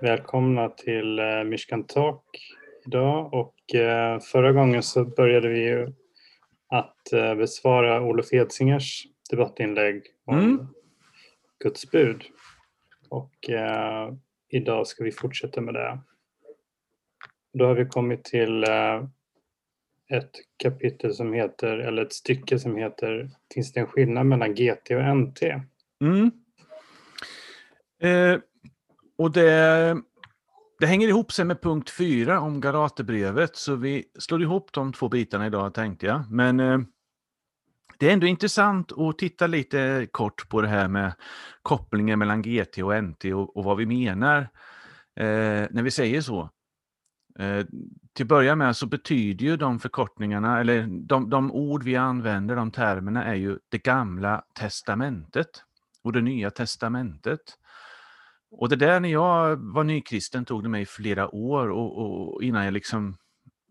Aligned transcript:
Välkomna 0.00 0.68
till 0.68 1.18
eh, 1.18 1.44
Mishkan 1.44 1.84
Talk 1.84 2.24
idag 2.86 3.34
och 3.34 3.74
eh, 3.74 4.20
förra 4.20 4.52
gången 4.52 4.82
så 4.82 5.04
började 5.04 5.48
vi 5.48 5.58
ju 5.58 5.92
att 6.68 7.12
eh, 7.12 7.34
besvara 7.34 8.02
Olof 8.02 8.32
Edsingers 8.32 9.06
debattinlägg 9.30 10.02
om 10.24 10.38
Mm. 10.38 10.66
Guds 11.64 11.90
bud. 11.90 12.24
Och 13.10 13.34
idag 14.48 14.86
ska 14.86 15.04
vi 15.04 15.12
fortsätta 15.12 15.60
med 15.60 15.74
det. 15.74 15.98
Då 17.52 17.66
har 17.66 17.74
vi 17.74 17.84
kommit 17.84 18.24
till 18.24 18.64
ett 20.10 20.30
kapitel 20.56 21.14
som 21.14 21.32
heter, 21.32 21.78
eller 21.78 22.02
ett 22.02 22.12
stycke 22.12 22.58
som 22.58 22.76
heter 22.76 23.30
Finns 23.54 23.72
det 23.72 23.80
en 23.80 23.86
skillnad 23.86 24.26
mellan 24.26 24.54
GT 24.54 24.90
och 24.90 25.16
NT? 25.16 25.42
Mm. 26.00 26.30
Eh, 28.02 28.40
och 29.18 29.32
det, 29.32 29.96
det 30.78 30.86
hänger 30.86 31.08
ihop 31.08 31.32
sig 31.32 31.44
med 31.44 31.62
punkt 31.62 31.90
4 31.90 32.40
om 32.40 32.60
Galaterbrevet, 32.60 33.56
så 33.56 33.74
vi 33.74 34.04
slår 34.18 34.42
ihop 34.42 34.72
de 34.72 34.92
två 34.92 35.08
bitarna 35.08 35.46
idag 35.46 35.74
tänkte 35.74 36.06
jag. 36.06 36.30
Men 36.30 36.60
eh, 36.60 36.78
det 37.98 38.08
är 38.08 38.12
ändå 38.12 38.26
intressant 38.26 38.92
att 38.92 39.18
titta 39.18 39.46
lite 39.46 40.06
kort 40.10 40.48
på 40.48 40.60
det 40.60 40.68
här 40.68 40.88
med 40.88 41.12
kopplingen 41.62 42.18
mellan 42.18 42.42
GT 42.42 42.78
och 42.78 43.04
NT 43.04 43.24
och, 43.24 43.56
och 43.56 43.64
vad 43.64 43.76
vi 43.76 43.86
menar 43.86 44.40
eh, 45.16 45.66
när 45.70 45.82
vi 45.82 45.90
säger 45.90 46.20
så. 46.20 46.50
Eh, 47.38 47.64
till 48.12 48.24
att 48.24 48.28
börja 48.28 48.56
med 48.56 48.76
så 48.76 48.86
betyder 48.86 49.44
ju 49.44 49.56
de 49.56 49.78
förkortningarna, 49.78 50.60
eller 50.60 50.86
de, 51.06 51.30
de 51.30 51.52
ord 51.52 51.82
vi 51.82 51.96
använder, 51.96 52.56
de 52.56 52.70
termerna 52.70 53.24
är 53.24 53.34
ju 53.34 53.58
det 53.68 53.78
gamla 53.78 54.44
testamentet 54.58 55.48
och 56.02 56.12
det 56.12 56.20
nya 56.20 56.50
testamentet. 56.50 57.40
Och 58.50 58.68
det 58.68 58.76
där 58.76 59.00
när 59.00 59.08
jag 59.08 59.56
var 59.56 59.84
nykristen 59.84 60.44
tog 60.44 60.62
det 60.62 60.68
mig 60.68 60.86
flera 60.86 61.34
år 61.34 61.68
och, 61.68 61.98
och 61.98 62.42
innan 62.42 62.64
jag 62.64 62.74
liksom 62.74 63.16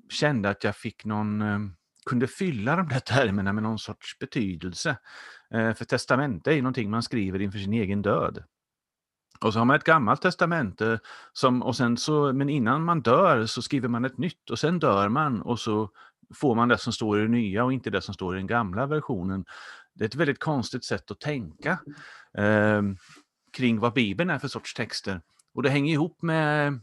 kände 0.09 0.49
att 0.49 0.63
jag 0.63 0.75
fick 0.75 1.05
någon, 1.05 1.41
eh, 1.41 1.59
kunde 2.05 2.27
fylla 2.27 2.75
de 2.75 2.87
där 2.87 2.99
termerna 2.99 3.53
med 3.53 3.63
någon 3.63 3.79
sorts 3.79 4.19
betydelse. 4.19 4.97
Eh, 5.53 5.73
för 5.73 5.85
testamente 5.85 6.51
är 6.51 6.55
ju 6.55 6.61
någonting 6.61 6.89
man 6.89 7.03
skriver 7.03 7.41
inför 7.41 7.59
sin 7.59 7.73
egen 7.73 8.01
död. 8.01 8.43
Och 9.41 9.53
så 9.53 9.59
har 9.59 9.65
man 9.65 9.75
ett 9.75 9.83
gammalt 9.83 10.21
testamente, 10.21 10.99
som, 11.33 11.63
och 11.63 11.75
sen 11.75 11.97
så, 11.97 12.33
men 12.33 12.49
innan 12.49 12.83
man 12.83 13.01
dör 13.01 13.45
så 13.45 13.61
skriver 13.61 13.87
man 13.87 14.05
ett 14.05 14.17
nytt 14.17 14.49
och 14.49 14.59
sen 14.59 14.79
dör 14.79 15.09
man 15.09 15.41
och 15.41 15.59
så 15.59 15.89
får 16.35 16.55
man 16.55 16.67
det 16.67 16.77
som 16.77 16.93
står 16.93 17.19
i 17.19 17.21
det 17.21 17.27
nya 17.27 17.63
och 17.63 17.73
inte 17.73 17.89
det 17.89 18.01
som 18.01 18.13
står 18.13 18.35
i 18.35 18.39
den 18.39 18.47
gamla 18.47 18.85
versionen. 18.85 19.45
Det 19.93 20.03
är 20.03 20.07
ett 20.07 20.15
väldigt 20.15 20.39
konstigt 20.39 20.85
sätt 20.85 21.11
att 21.11 21.19
tänka 21.19 21.79
eh, 22.37 22.81
kring 23.57 23.79
vad 23.79 23.93
Bibeln 23.93 24.29
är 24.29 24.39
för 24.39 24.47
sorts 24.47 24.73
texter. 24.73 25.21
Och 25.53 25.63
det 25.63 25.69
hänger 25.69 25.93
ihop 25.93 26.21
med, 26.21 26.79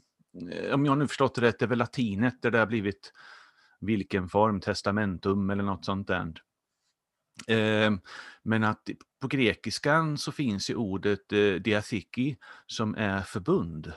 eh, 0.53 0.75
om 0.75 0.87
jag 0.87 0.99
nu 0.99 1.09
förstått 1.09 1.35
det 1.35 1.41
rätt, 1.41 1.59
det 1.59 1.65
är 1.65 1.69
väl 1.69 1.79
latinet 1.79 2.43
där 2.43 2.51
det 2.51 2.59
har 2.59 2.67
blivit 2.67 3.13
vilken 3.81 4.29
form, 4.29 4.61
testamentum 4.61 5.51
eller 5.51 5.65
något 5.65 5.85
sånt 5.85 6.07
där. 6.07 6.33
Eh, 7.47 7.93
men 8.43 8.65
att 8.65 8.89
på 9.21 9.29
grekiskan 9.29 10.19
så 10.19 10.33
finns 10.33 10.71
ju 10.71 10.75
ordet 10.75 11.33
eh, 11.33 11.55
diathiki 11.55 12.37
som 12.67 12.95
är 12.95 13.21
förbund 13.21 13.93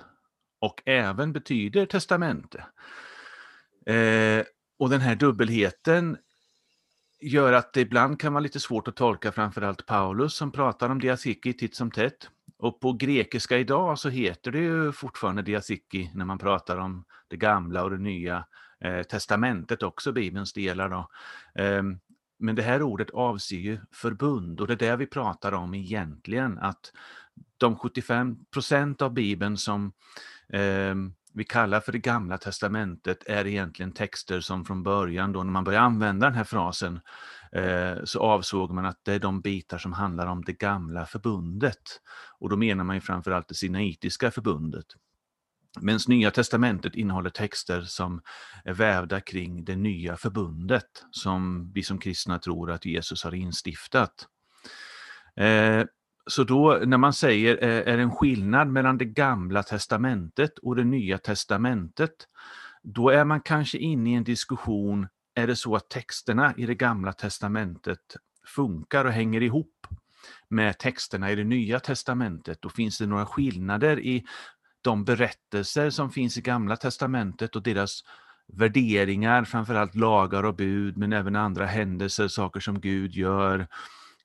och 0.60 0.82
även 0.86 1.34
betyder 1.34 1.86
testamente. 1.86 2.66
Eh, 3.86 4.46
och 4.80 4.90
den 4.90 5.02
här 5.02 5.16
dubbelheten 5.16 6.18
gör 7.22 7.54
att 7.54 7.74
det 7.74 7.82
ibland 7.82 8.20
kan 8.20 8.34
vara 8.34 8.42
lite 8.42 8.60
svårt 8.60 8.88
att 8.88 8.96
tolka 8.96 9.32
framförallt 9.32 9.86
Paulus 9.86 10.34
som 10.36 10.52
pratar 10.52 10.90
om 10.90 11.00
diathiki 11.00 11.54
titt 11.54 11.76
som 11.76 11.92
tätt. 11.92 12.30
Och 12.60 12.80
på 12.80 12.94
grekiska 12.94 13.58
idag 13.58 14.00
så 14.00 14.10
heter 14.10 14.52
det 14.52 14.60
ju 14.60 14.92
fortfarande 14.92 15.42
diasiki 15.42 16.12
när 16.14 16.26
man 16.26 16.38
pratar 16.38 16.78
om 16.78 17.06
det 17.28 17.38
gamla 17.38 17.84
och 17.84 17.90
det 17.90 17.98
nya 17.98 18.46
eh, 18.80 19.04
testamentet 19.04 19.84
också, 19.84 20.12
Bibelns 20.12 20.54
delar. 20.54 20.90
Då. 20.90 21.10
Ehm, 21.56 22.00
men 22.40 22.56
det 22.56 22.62
här 22.62 22.82
ordet 22.82 23.10
avser 23.10 23.56
ju 23.56 23.80
förbund 23.92 24.62
och 24.62 24.68
det 24.68 24.74
är 24.74 24.90
det 24.90 24.96
vi 24.96 25.08
pratar 25.08 25.52
om 25.52 25.74
egentligen, 25.74 26.58
att 26.58 26.92
de 27.58 27.76
75 27.76 28.38
procent 28.52 29.02
av 29.02 29.14
Bibeln 29.14 29.58
som 29.58 29.92
eh, 30.54 30.96
vi 31.34 31.44
kallar 31.44 31.80
för 31.80 31.92
det 31.92 32.00
gamla 32.00 32.38
testamentet 32.38 33.24
är 33.26 33.48
egentligen 33.48 33.92
texter 33.92 34.40
som 34.40 34.66
från 34.66 34.84
början, 34.84 35.32
då 35.32 35.44
när 35.44 35.52
man 35.52 35.64
börjar 35.64 35.82
använda 35.82 36.28
den 36.28 36.36
här 36.36 36.44
frasen, 36.44 37.00
Eh, 37.52 38.04
så 38.04 38.20
avsåg 38.20 38.72
man 38.72 38.86
att 38.86 39.00
det 39.04 39.14
är 39.14 39.20
de 39.20 39.42
bitar 39.42 39.78
som 39.78 39.94
handlar 39.94 40.28
om 40.28 40.44
det 40.44 40.54
gamla 40.54 41.06
förbundet. 41.06 41.82
Och 42.40 42.50
då 42.50 42.58
menar 42.58 42.84
man 42.84 42.96
ju 42.96 43.02
framförallt 43.02 43.48
det 43.48 43.56
sinaitiska 43.56 44.32
förbundet. 44.32 44.86
Medan 45.82 46.00
Nya 46.08 46.32
Testamentet 46.32 46.96
innehåller 46.96 47.30
texter 47.30 47.82
som 47.82 48.22
är 48.66 48.74
vävda 48.74 49.22
kring 49.22 49.66
det 49.66 49.76
nya 49.76 50.18
förbundet 50.18 51.06
som 51.12 51.72
vi 51.74 51.84
som 51.84 51.98
kristna 51.98 52.40
tror 52.40 52.72
att 52.72 52.86
Jesus 52.86 53.24
har 53.24 53.36
instiftat. 53.36 54.28
Eh, 55.36 55.84
så 56.28 56.44
då 56.44 56.82
när 56.86 56.98
man 56.98 57.14
säger 57.14 57.64
eh, 57.64 57.94
är 57.94 57.98
det 57.98 58.04
en 58.04 58.12
skillnad 58.12 58.68
mellan 58.68 58.98
det 58.98 59.06
gamla 59.06 59.64
testamentet 59.64 60.58
och 60.58 60.76
det 60.76 60.84
nya 60.84 61.18
testamentet, 61.18 62.14
då 62.84 63.10
är 63.10 63.26
man 63.26 63.42
kanske 63.42 63.78
inne 63.78 64.10
i 64.10 64.14
en 64.14 64.24
diskussion, 64.24 65.08
är 65.38 65.48
det 65.48 65.56
så 65.56 65.76
att 65.76 65.90
texterna 65.90 66.54
i 66.58 66.66
det 66.66 66.76
gamla 66.76 67.14
testamentet 67.14 68.00
funkar 68.46 69.06
och 69.06 69.12
hänger 69.12 69.44
ihop 69.44 69.88
med 70.50 70.78
texterna 70.78 71.32
i 71.32 71.36
det 71.36 71.44
nya 71.44 71.80
testamentet? 71.80 72.62
Då 72.62 72.70
finns 72.70 72.98
det 72.98 73.06
några 73.06 73.26
skillnader 73.26 74.00
i 74.00 74.26
de 74.82 75.04
berättelser 75.04 75.90
som 75.90 76.12
finns 76.12 76.38
i 76.38 76.42
Gamla 76.42 76.76
Testamentet 76.76 77.56
och 77.56 77.64
deras 77.64 78.02
värderingar, 78.54 79.44
framförallt 79.44 79.96
lagar 79.96 80.44
och 80.44 80.56
bud, 80.56 80.98
men 80.98 81.14
även 81.14 81.36
andra 81.36 81.66
händelser, 81.66 82.28
saker 82.28 82.60
som 82.60 82.82
Gud 82.82 83.14
gör, 83.14 83.68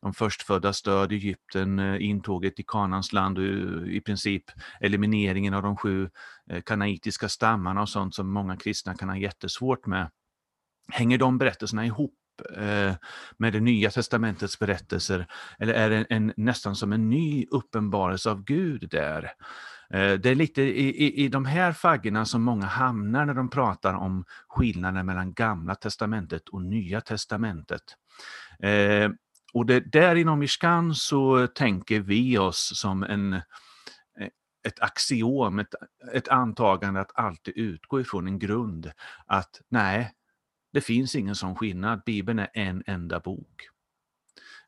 de 0.02 0.14
förstfödda 0.14 0.72
stöd 0.72 1.12
i 1.12 1.14
Egypten, 1.14 1.78
eh, 1.78 2.04
intåget 2.04 2.60
i 2.60 2.64
Kanans 2.66 3.12
land 3.12 3.38
och 3.38 3.44
eh, 3.44 3.94
i 3.96 4.00
princip 4.00 4.44
elimineringen 4.80 5.54
av 5.54 5.62
de 5.62 5.76
sju 5.76 6.10
eh, 6.50 6.62
kanaitiska 6.62 7.28
stammarna 7.28 7.82
och 7.82 7.88
sånt 7.88 8.14
som 8.14 8.32
många 8.32 8.56
kristna 8.56 8.94
kan 8.94 9.08
ha 9.08 9.16
jättesvårt 9.16 9.86
med. 9.86 10.10
Hänger 10.88 11.18
de 11.18 11.38
berättelserna 11.38 11.86
ihop 11.86 12.14
eh, 12.56 12.94
med 13.36 13.52
det 13.52 13.60
nya 13.60 13.90
testamentets 13.90 14.58
berättelser 14.58 15.26
eller 15.58 15.74
är 15.74 15.90
det 15.90 16.06
en, 16.10 16.32
nästan 16.36 16.76
som 16.76 16.92
en 16.92 17.10
ny 17.10 17.46
uppenbarelse 17.50 18.30
av 18.30 18.44
Gud 18.44 18.88
där? 18.90 19.32
Eh, 19.90 20.12
det 20.12 20.30
är 20.30 20.34
lite 20.34 20.62
i, 20.62 20.88
i, 20.88 21.24
i 21.24 21.28
de 21.28 21.44
här 21.44 21.72
faggorna 21.72 22.24
som 22.24 22.42
många 22.42 22.66
hamnar 22.66 23.26
när 23.26 23.34
de 23.34 23.50
pratar 23.50 23.94
om 23.94 24.24
skillnaden 24.48 25.06
mellan 25.06 25.32
gamla 25.32 25.74
testamentet 25.74 26.48
och 26.48 26.62
nya 26.62 27.00
testamentet. 27.00 27.82
Eh, 28.62 29.10
och 29.54 29.66
det, 29.66 29.80
där 29.80 30.16
inom 30.16 30.38
Mishkan 30.38 30.94
så 30.94 31.46
tänker 31.46 32.00
vi 32.00 32.38
oss 32.38 32.72
som 32.74 33.02
en, 33.02 33.32
eh, 33.32 33.40
ett 34.66 34.80
axiom, 34.80 35.58
ett, 35.58 35.74
ett 36.12 36.28
antagande 36.28 37.00
att 37.00 37.18
alltid 37.18 37.56
utgå 37.56 38.00
ifrån 38.00 38.26
en 38.26 38.38
grund 38.38 38.92
att 39.26 39.60
nej, 39.68 40.12
det 40.72 40.80
finns 40.80 41.14
ingen 41.16 41.34
sån 41.34 41.56
skillnad. 41.56 42.02
Bibeln 42.06 42.38
är 42.38 42.48
en 42.52 42.82
enda 42.86 43.20
bok. 43.20 43.68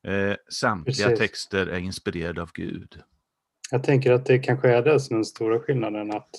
Eh, 0.03 0.37
samtliga 0.49 1.09
Precis. 1.09 1.19
texter 1.19 1.67
är 1.67 1.79
inspirerade 1.79 2.43
av 2.43 2.51
Gud. 2.55 3.01
Jag 3.71 3.85
tänker 3.85 4.13
att 4.13 4.27
det 4.27 4.39
kanske 4.39 4.69
är 4.71 4.83
det 4.83 5.01
som 5.01 5.15
är 5.15 5.19
den 5.19 5.25
stora 5.25 5.61
skillnaden 5.61 6.11
att 6.11 6.31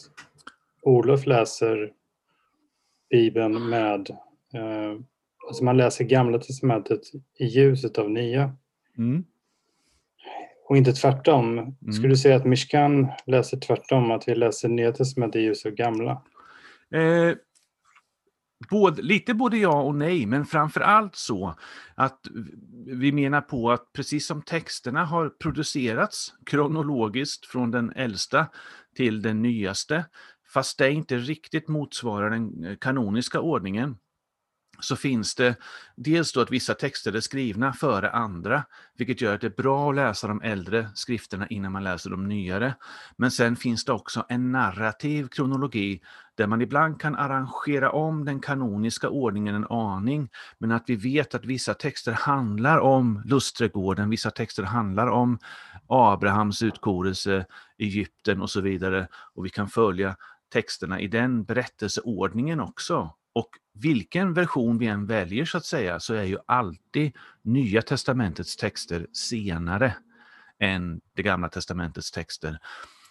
Olof 0.82 1.26
läser 1.26 1.92
Bibeln 3.10 3.70
med, 3.70 4.10
eh, 4.54 5.00
alltså 5.48 5.64
man 5.64 5.78
läser 5.78 6.06
Gamla 6.06 6.40
Testamentet 6.40 7.02
i 7.40 7.46
ljuset 7.46 7.98
av 7.98 8.10
Nya 8.12 8.56
Mm. 8.98 9.24
och 10.70 10.78
inte 10.78 10.94
tvärtom. 10.94 11.60
Mm. 11.60 11.94
Skulle 11.94 12.10
du 12.10 12.18
säga 12.18 12.36
att 12.36 12.46
Mishkan 12.46 13.08
läser 13.26 13.58
tvärtom, 13.60 14.12
att 14.12 14.28
vi 14.28 14.36
läser 14.36 14.70
Nya 14.70 14.92
Testamentet 14.92 15.40
i 15.40 15.44
ljuset 15.44 15.66
av 15.66 15.72
Gamla? 15.76 16.12
Eh, 16.92 17.36
både, 18.70 19.02
lite 19.02 19.34
både 19.34 19.58
ja 19.58 19.82
och 19.82 19.96
nej, 19.96 20.26
men 20.26 20.46
framför 20.46 20.82
allt 20.82 21.16
så 21.16 21.56
att 21.96 22.20
vi 22.88 23.12
menar 23.12 23.42
på 23.42 23.72
att 23.72 23.94
precis 23.94 24.28
som 24.28 24.42
texterna 24.42 25.06
har 25.06 25.30
producerats 25.30 26.34
kronologiskt 26.46 27.46
från 27.46 27.72
den 27.72 27.92
äldsta 27.92 28.48
till 28.96 29.22
den 29.22 29.42
nyaste, 29.42 30.06
fast 30.54 30.78
det 30.78 30.92
inte 30.92 31.18
riktigt 31.18 31.68
motsvarar 31.68 32.30
den 32.30 32.64
eh, 32.64 32.76
kanoniska 32.78 33.40
ordningen, 33.40 33.98
så 34.80 34.96
finns 34.96 35.36
det 35.36 35.56
dels 35.96 36.34
då 36.34 36.42
att 36.42 36.52
vissa 36.52 36.74
texter 36.74 37.16
är 37.16 37.20
skrivna 37.20 37.74
före 37.74 38.12
andra, 38.12 38.64
vilket 38.98 39.22
gör 39.22 39.36
att 39.36 39.42
det 39.42 39.48
är 39.48 39.64
bra 39.64 39.90
att 39.90 39.96
läsa 39.96 40.28
de 40.28 40.42
äldre 40.42 40.90
skrifterna 40.94 41.48
innan 41.48 41.72
man 41.72 41.84
läser 41.84 42.10
de 42.10 42.28
nyare. 42.28 42.76
Men 43.18 43.32
sen 43.32 43.56
finns 43.56 43.86
det 43.86 43.94
också 43.94 44.26
en 44.30 44.52
narrativ 44.52 45.28
kronologi 45.28 46.02
där 46.36 46.48
man 46.48 46.62
ibland 46.62 47.02
kan 47.02 47.16
arrangera 47.16 47.92
om 47.92 48.26
den 48.26 48.40
kanoniska 48.40 49.10
ordningen 49.10 49.56
en 49.56 49.68
aning, 49.68 50.30
men 50.58 50.72
att 50.72 50.84
vi 50.88 50.96
vet 50.96 51.36
att 51.36 51.46
vissa 51.46 51.74
texter 51.74 52.12
handlar 52.12 52.80
om 52.80 53.22
lustträdgården, 53.26 54.10
vissa 54.10 54.32
texter 54.32 54.64
handlar 54.64 55.08
om 55.08 55.40
Abrahams 55.88 56.62
utkorelse, 56.62 57.46
Egypten 57.78 58.42
och 58.42 58.50
så 58.50 58.62
vidare. 58.62 59.08
Och 59.34 59.46
vi 59.46 59.50
kan 59.50 59.68
följa 59.68 60.16
texterna 60.54 61.00
i 61.00 61.08
den 61.08 61.44
berättelseordningen 61.44 62.60
också. 62.60 63.16
Och 63.34 63.50
vilken 63.76 64.34
version 64.34 64.78
vi 64.78 64.88
än 64.88 65.06
väljer 65.06 65.46
så 65.46 65.58
att 65.58 65.66
säga 65.66 66.00
så 66.00 66.14
är 66.14 66.24
ju 66.24 66.38
alltid 66.46 67.12
Nya 67.42 67.82
testamentets 67.82 68.56
texter 68.56 69.08
senare 69.14 69.96
än 70.60 71.02
det 71.14 71.24
gamla 71.24 71.50
testamentets 71.50 72.12
texter. 72.12 72.60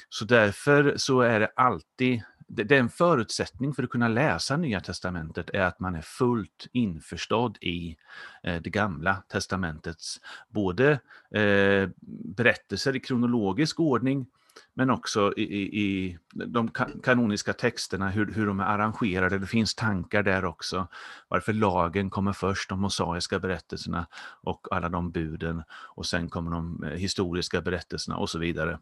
Så 0.08 0.24
därför 0.24 0.94
så 0.96 1.20
är 1.20 1.40
det 1.40 1.50
alltid, 1.56 2.22
det 2.48 2.70
är 2.70 2.80
en 2.80 2.88
förutsättning 2.88 3.74
för 3.74 3.82
att 3.82 3.90
kunna 3.90 4.08
läsa 4.08 4.56
Nya 4.56 4.80
testamentet 4.80 5.50
är 5.50 5.60
att 5.60 5.80
man 5.80 5.94
är 5.94 6.02
fullt 6.02 6.66
införstådd 6.72 7.58
i 7.60 7.96
eh, 8.42 8.62
det 8.62 8.70
gamla 8.70 9.22
testamentets 9.28 10.20
både 10.48 10.90
eh, 11.34 11.88
berättelser 12.36 12.96
i 12.96 13.00
kronologisk 13.00 13.80
ordning 13.80 14.26
men 14.74 14.90
också 14.90 15.32
i, 15.36 15.42
i, 15.42 15.82
i 15.82 16.18
de 16.30 16.70
kanoniska 17.02 17.52
texterna, 17.52 18.10
hur, 18.10 18.32
hur 18.32 18.46
de 18.46 18.60
är 18.60 18.64
arrangerade. 18.64 19.38
Det 19.38 19.46
finns 19.46 19.74
tankar 19.74 20.22
där 20.22 20.44
också. 20.44 20.88
Varför 21.28 21.52
lagen 21.52 22.10
kommer 22.10 22.32
först, 22.32 22.68
de 22.68 22.80
mosaiska 22.80 23.38
berättelserna 23.38 24.06
och 24.42 24.66
alla 24.70 24.88
de 24.88 25.10
buden. 25.10 25.62
Och 25.70 26.06
sen 26.06 26.28
kommer 26.28 26.50
de 26.50 26.84
eh, 26.84 26.90
historiska 26.90 27.60
berättelserna 27.60 28.16
och 28.16 28.30
så 28.30 28.38
vidare. 28.38 28.78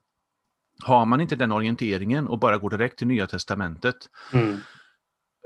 Har 0.85 1.07
man 1.07 1.21
inte 1.21 1.37
den 1.37 1.53
orienteringen 1.53 2.29
och 2.29 2.39
bara 2.39 2.59
går 2.59 2.71
direkt 2.71 2.99
till 2.99 3.07
Nya 3.07 3.27
Testamentet, 3.27 3.97
mm 4.33 4.61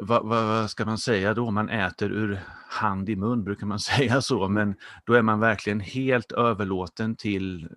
vad, 0.02 0.26
vad, 0.26 0.70
ska 0.70 0.84
man 0.84 0.98
säga 0.98 1.34
då? 1.34 1.50
Man 1.50 1.68
äter 1.68 2.12
ur 2.12 2.40
hand 2.68 3.08
i 3.08 3.16
mun, 3.16 3.44
brukar 3.44 3.66
man 3.66 3.80
säga 3.80 4.22
så, 4.22 4.48
men 4.48 4.74
då 5.04 5.14
är 5.14 5.22
man 5.22 5.40
verkligen 5.40 5.80
helt 5.80 6.32
överlåten 6.32 7.16
till 7.16 7.68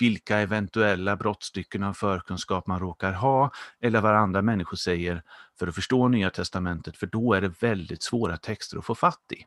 vilka 0.00 0.38
eventuella 0.38 1.16
brottstycken 1.16 1.82
av 1.82 1.92
förkunskap 1.92 2.66
man 2.66 2.80
råkar 2.80 3.12
ha, 3.12 3.50
eller 3.80 4.00
vad 4.00 4.14
andra 4.14 4.42
människor 4.42 4.76
säger 4.76 5.22
för 5.58 5.66
att 5.66 5.74
förstå 5.74 6.08
Nya 6.08 6.30
Testamentet, 6.30 6.96
för 6.96 7.06
då 7.06 7.34
är 7.34 7.40
det 7.40 7.62
väldigt 7.62 8.02
svåra 8.02 8.36
texter 8.36 8.78
att 8.78 8.84
få 8.84 8.94
fatt 8.94 9.32
i. 9.32 9.44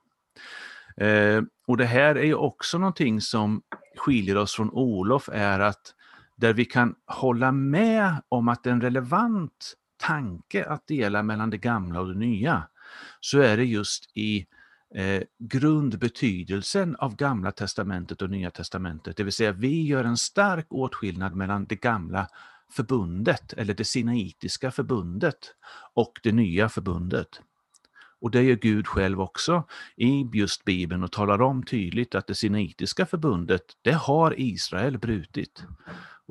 Eh, 1.04 1.42
och 1.68 1.78
det 1.78 1.86
här 1.86 2.16
är 2.16 2.26
ju 2.26 2.36
också 2.36 2.78
någonting 2.78 3.22
som 3.22 3.62
skiljer 3.98 4.38
oss 4.38 4.56
från 4.56 4.72
Olof, 4.72 5.30
är 5.34 5.60
att 5.60 5.96
där 6.36 6.54
vi 6.54 6.66
kan 6.66 6.96
hålla 7.06 7.52
med 7.52 8.22
om 8.30 8.48
att 8.48 8.68
en 8.68 8.82
relevant 8.82 9.76
tanke 10.02 10.66
att 10.66 10.88
dela 10.88 11.24
mellan 11.24 11.50
det 11.50 11.58
gamla 11.58 12.00
och 12.00 12.08
det 12.08 12.20
nya, 12.20 12.64
så 13.20 13.40
är 13.40 13.58
det 13.58 13.66
just 13.66 14.12
i 14.18 14.46
eh, 14.96 15.24
grundbetydelsen 15.40 16.96
av 16.96 17.16
Gamla 17.16 17.52
testamentet 17.52 18.22
och 18.22 18.30
Nya 18.30 18.52
testamentet. 18.52 19.18
Det 19.18 19.24
vill 19.24 19.34
säga, 19.34 19.52
vi 19.52 19.84
gör 19.84 20.04
en 20.04 20.18
stark 20.18 20.66
åtskillnad 20.70 21.36
mellan 21.36 21.66
det 21.66 21.76
gamla 21.76 22.28
förbundet, 22.72 23.54
eller 23.54 23.74
det 23.74 23.86
sinaitiska 23.86 24.72
förbundet, 24.72 25.56
och 25.94 26.20
det 26.24 26.32
nya 26.32 26.70
förbundet. 26.70 27.42
Och 28.22 28.32
det 28.32 28.44
gör 28.44 28.56
Gud 28.56 28.88
själv 28.88 29.22
också 29.22 29.64
i 29.96 30.30
just 30.34 30.66
Bibeln 30.66 31.04
och 31.04 31.12
talar 31.12 31.42
om 31.42 31.64
tydligt 31.64 32.16
att 32.16 32.28
det 32.28 32.36
sinaitiska 32.36 33.06
förbundet, 33.06 33.62
det 33.82 33.92
har 33.92 34.40
Israel 34.40 34.98
brutit. 34.98 35.64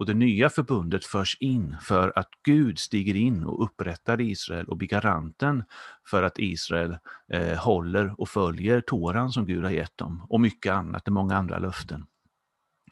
Och 0.01 0.07
det 0.07 0.15
nya 0.15 0.51
förbundet 0.51 1.05
förs 1.05 1.37
in 1.41 1.77
för 1.83 2.13
att 2.17 2.29
Gud 2.45 2.79
stiger 2.79 3.17
in 3.17 3.45
och 3.45 3.65
upprättar 3.65 4.21
Israel 4.21 4.67
och 4.67 4.77
blir 4.77 4.89
garanten 4.89 5.65
för 6.11 6.23
att 6.23 6.39
Israel 6.39 6.99
eh, 7.33 7.59
håller 7.59 8.21
och 8.21 8.29
följer 8.29 8.81
Toran 8.81 9.33
som 9.33 9.47
Gud 9.47 9.65
har 9.65 9.71
gett 9.71 9.99
dem 9.99 10.27
och 10.29 10.41
mycket 10.41 10.73
annat, 10.73 11.07
och 11.07 11.13
många 11.13 11.37
andra 11.37 11.59
löften. 11.59 12.07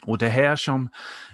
Och 0.03 0.19
det 0.19 0.27
är 0.27 0.31
här 0.31 0.57
som 0.57 0.89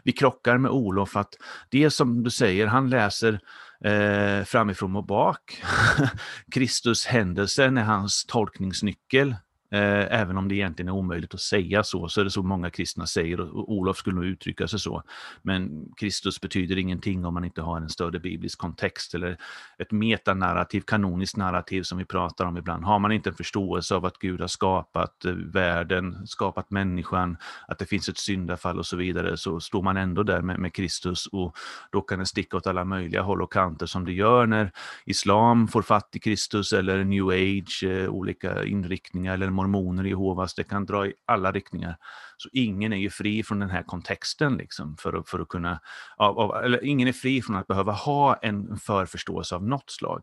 vi 0.04 0.12
krockar 0.12 0.58
med 0.58 0.70
Olof, 0.70 1.16
att 1.16 1.34
det 1.70 1.90
som 1.90 2.22
du 2.22 2.30
säger, 2.30 2.66
han 2.66 2.90
läser 2.90 3.40
eh, 3.84 4.44
framifrån 4.44 4.96
och 4.96 5.06
bak. 5.06 5.62
Kristus 6.52 7.06
händelse 7.06 7.64
är 7.64 7.70
hans 7.70 8.24
tolkningsnyckel 8.26 9.36
Eh, 9.74 10.20
även 10.20 10.38
om 10.38 10.48
det 10.48 10.54
egentligen 10.54 10.88
är 10.88 10.92
omöjligt 10.92 11.34
att 11.34 11.40
säga 11.40 11.82
så, 11.82 12.08
så 12.08 12.20
är 12.20 12.24
det 12.24 12.30
så 12.30 12.42
många 12.42 12.70
kristna 12.70 13.06
säger 13.06 13.40
och 13.40 13.72
Olof 13.72 13.96
skulle 13.96 14.16
nog 14.16 14.24
uttrycka 14.24 14.68
sig 14.68 14.78
så. 14.78 15.02
Men 15.42 15.88
Kristus 15.96 16.40
betyder 16.40 16.78
ingenting 16.78 17.24
om 17.24 17.34
man 17.34 17.44
inte 17.44 17.62
har 17.62 17.76
en 17.76 17.88
större 17.88 18.20
biblisk 18.20 18.58
kontext 18.58 19.14
eller 19.14 19.38
ett 19.78 19.90
metanarrativ, 19.90 20.80
kanoniskt 20.80 21.36
narrativ 21.36 21.82
som 21.82 21.98
vi 21.98 22.04
pratar 22.04 22.44
om 22.44 22.56
ibland. 22.56 22.84
Har 22.84 22.98
man 22.98 23.12
inte 23.12 23.30
en 23.30 23.34
förståelse 23.34 23.94
av 23.94 24.04
att 24.04 24.18
Gud 24.18 24.40
har 24.40 24.48
skapat 24.48 25.24
eh, 25.24 25.32
världen, 25.32 26.26
skapat 26.26 26.70
människan, 26.70 27.36
att 27.68 27.78
det 27.78 27.86
finns 27.86 28.08
ett 28.08 28.18
syndafall 28.18 28.78
och 28.78 28.86
så 28.86 28.96
vidare, 28.96 29.36
så 29.36 29.60
står 29.60 29.82
man 29.82 29.96
ändå 29.96 30.22
där 30.22 30.42
med, 30.42 30.58
med 30.58 30.74
Kristus 30.74 31.26
och 31.26 31.56
då 31.90 32.00
kan 32.00 32.18
det 32.18 32.26
sticka 32.26 32.56
åt 32.56 32.66
alla 32.66 32.84
möjliga 32.84 33.22
håll 33.22 33.42
och 33.42 33.52
kanter 33.52 33.86
som 33.86 34.04
det 34.04 34.12
gör 34.12 34.46
när 34.46 34.72
islam 35.04 35.68
får 35.68 35.82
fatt 35.82 36.16
i 36.16 36.18
Kristus 36.18 36.72
eller 36.72 37.04
new 37.04 37.28
age, 37.28 37.84
eh, 37.84 38.08
olika 38.08 38.64
inriktningar 38.64 39.34
eller 39.34 39.50
mormoner, 39.68 40.04
Jehovas, 40.04 40.54
det 40.54 40.64
kan 40.64 40.86
dra 40.86 41.06
i 41.06 41.14
alla 41.26 41.52
riktningar. 41.52 41.96
Så 42.36 42.48
ingen 42.52 42.92
är 42.92 42.96
ju 42.96 43.10
fri 43.10 43.42
från 43.42 43.58
den 43.58 43.70
här 43.70 43.82
kontexten, 43.82 44.56
liksom, 44.56 44.96
för, 44.96 45.12
att, 45.12 45.28
för 45.28 45.40
att 45.40 45.48
kunna, 45.48 45.80
av, 46.16 46.38
av, 46.38 46.64
eller 46.64 46.84
ingen 46.84 47.08
är 47.08 47.12
fri 47.12 47.42
från 47.42 47.56
att 47.56 47.66
behöva 47.66 47.92
ha 47.92 48.34
en 48.34 48.76
förförståelse 48.76 49.54
av 49.54 49.64
något 49.64 49.90
slag. 49.90 50.22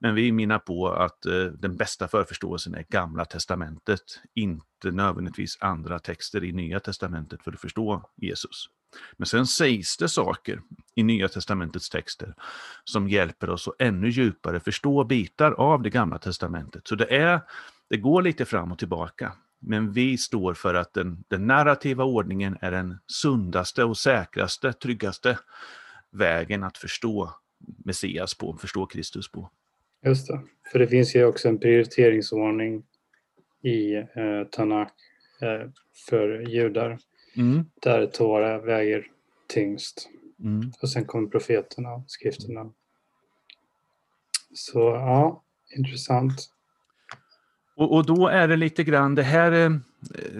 Men 0.00 0.14
vi 0.14 0.32
menar 0.32 0.58
på 0.58 0.88
att 0.88 1.26
eh, 1.26 1.44
den 1.44 1.76
bästa 1.76 2.08
förförståelsen 2.08 2.74
är 2.74 2.84
Gamla 2.88 3.24
Testamentet, 3.24 4.00
inte 4.34 4.90
nödvändigtvis 4.90 5.58
andra 5.60 5.98
texter 5.98 6.44
i 6.44 6.52
Nya 6.52 6.80
Testamentet 6.80 7.42
för 7.42 7.52
att 7.52 7.60
förstå 7.60 8.10
Jesus. 8.16 8.68
Men 9.16 9.26
sen 9.26 9.46
sägs 9.46 9.96
det 9.96 10.08
saker 10.08 10.60
i 10.94 11.02
Nya 11.02 11.28
Testamentets 11.28 11.90
texter 11.90 12.34
som 12.84 13.08
hjälper 13.08 13.50
oss 13.50 13.68
att 13.68 13.74
ännu 13.78 14.08
djupare 14.08 14.60
förstå 14.60 15.04
bitar 15.04 15.52
av 15.52 15.82
det 15.82 15.90
Gamla 15.90 16.18
Testamentet. 16.18 16.88
Så 16.88 16.94
det 16.94 17.16
är 17.16 17.40
det 17.90 17.96
går 17.96 18.22
lite 18.22 18.44
fram 18.44 18.72
och 18.72 18.78
tillbaka. 18.78 19.32
Men 19.58 19.92
vi 19.92 20.18
står 20.18 20.54
för 20.54 20.74
att 20.74 20.94
den, 20.94 21.24
den 21.28 21.46
narrativa 21.46 22.04
ordningen 22.04 22.58
är 22.60 22.70
den 22.70 22.98
sundaste 23.06 23.84
och 23.84 23.96
säkraste, 23.96 24.72
tryggaste 24.72 25.38
vägen 26.10 26.64
att 26.64 26.78
förstå 26.78 27.30
Messias 27.84 28.34
på, 28.34 28.56
förstå 28.56 28.86
Kristus 28.86 29.32
på. 29.32 29.50
Just 30.04 30.26
det, 30.26 30.40
för 30.72 30.78
det 30.78 30.86
finns 30.86 31.16
ju 31.16 31.24
också 31.24 31.48
en 31.48 31.58
prioriteringsordning 31.58 32.82
i 33.62 33.94
eh, 33.94 34.44
Tanakh 34.50 34.92
eh, 35.40 35.70
för 36.08 36.40
judar. 36.48 36.98
Mm. 37.36 37.64
Där 37.82 38.06
Tora 38.06 38.58
väger 38.58 39.06
tyngst. 39.48 40.08
Mm. 40.40 40.72
Och 40.82 40.90
sen 40.90 41.04
kommer 41.04 41.28
profeterna, 41.28 42.04
skrifterna. 42.06 42.72
Så 44.54 44.78
ja, 44.78 45.42
intressant. 45.76 46.50
Och, 47.80 47.94
och, 47.94 48.06
då 48.06 48.28
är 48.28 48.48
det 48.48 48.56
lite 48.56 48.84
grann, 48.84 49.14
det 49.14 49.22
här, 49.22 49.52
eh, 49.52 49.70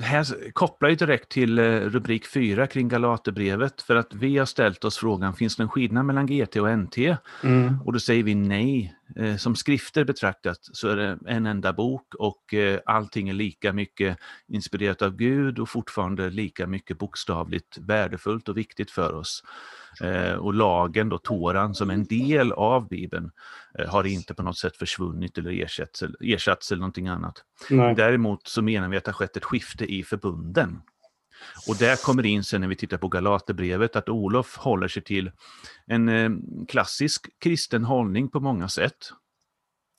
här 0.02 0.52
kopplar 0.52 0.88
ju 0.88 0.94
direkt 0.94 1.28
till 1.28 1.58
eh, 1.58 1.64
rubrik 1.64 2.26
4 2.26 2.66
kring 2.66 2.88
Galaterbrevet, 2.88 3.82
för 3.82 3.96
att 3.96 4.14
vi 4.14 4.38
har 4.38 4.46
ställt 4.46 4.84
oss 4.84 4.98
frågan, 4.98 5.34
finns 5.34 5.56
det 5.56 5.62
en 5.62 5.68
skillnad 5.68 6.06
mellan 6.06 6.26
GT 6.26 6.56
och 6.56 6.78
NT? 6.78 6.98
Mm. 7.44 7.80
Och 7.84 7.92
då 7.92 8.00
säger 8.00 8.22
vi 8.22 8.34
nej. 8.34 8.96
Eh, 9.16 9.36
som 9.36 9.56
skrifter 9.56 10.04
betraktat 10.04 10.58
så 10.62 10.88
är 10.88 10.96
det 10.96 11.18
en 11.26 11.46
enda 11.46 11.72
bok 11.72 12.14
och 12.14 12.54
allting 12.86 13.28
är 13.28 13.32
lika 13.32 13.72
mycket 13.72 14.18
inspirerat 14.48 15.02
av 15.02 15.16
Gud 15.16 15.58
och 15.58 15.68
fortfarande 15.68 16.30
lika 16.30 16.66
mycket 16.66 16.98
bokstavligt 16.98 17.78
värdefullt 17.78 18.48
och 18.48 18.56
viktigt 18.56 18.90
för 18.90 19.14
oss. 19.14 19.42
Eh, 20.00 20.34
och 20.34 20.54
lagen, 20.54 21.08
då, 21.08 21.18
Toran, 21.18 21.74
som 21.74 21.90
en 21.90 22.04
del 22.04 22.52
av 22.52 22.88
Bibeln, 22.88 23.30
eh, 23.78 23.88
har 23.88 24.04
inte 24.04 24.34
på 24.34 24.42
något 24.42 24.58
sätt 24.58 24.76
försvunnit 24.76 25.38
eller 25.38 25.62
ersatts, 25.62 26.04
ersatts 26.20 26.72
eller 26.72 26.80
någonting 26.80 27.08
annat. 27.08 27.44
Nej. 27.70 27.94
Däremot 27.94 28.48
så 28.48 28.62
menar 28.62 28.88
vi 28.88 28.96
att 28.96 29.04
det 29.04 29.10
har 29.10 29.14
skett 29.16 29.36
ett 29.36 29.44
skifte 29.50 29.84
i 29.84 30.02
förbunden. 30.02 30.82
Och 31.68 31.76
där 31.76 31.96
kommer 32.04 32.26
in 32.26 32.44
sen 32.44 32.60
när 32.60 32.68
vi 32.68 32.76
tittar 32.76 32.98
på 32.98 33.08
Galaterbrevet 33.08 33.96
att 33.96 34.08
Olof 34.08 34.56
håller 34.56 34.88
sig 34.88 35.02
till 35.04 35.30
en 35.86 36.08
eh, 36.08 36.30
klassisk 36.68 37.26
kristen 37.40 37.84
hållning 37.84 38.28
på 38.30 38.40
många 38.40 38.68
sätt. 38.68 39.12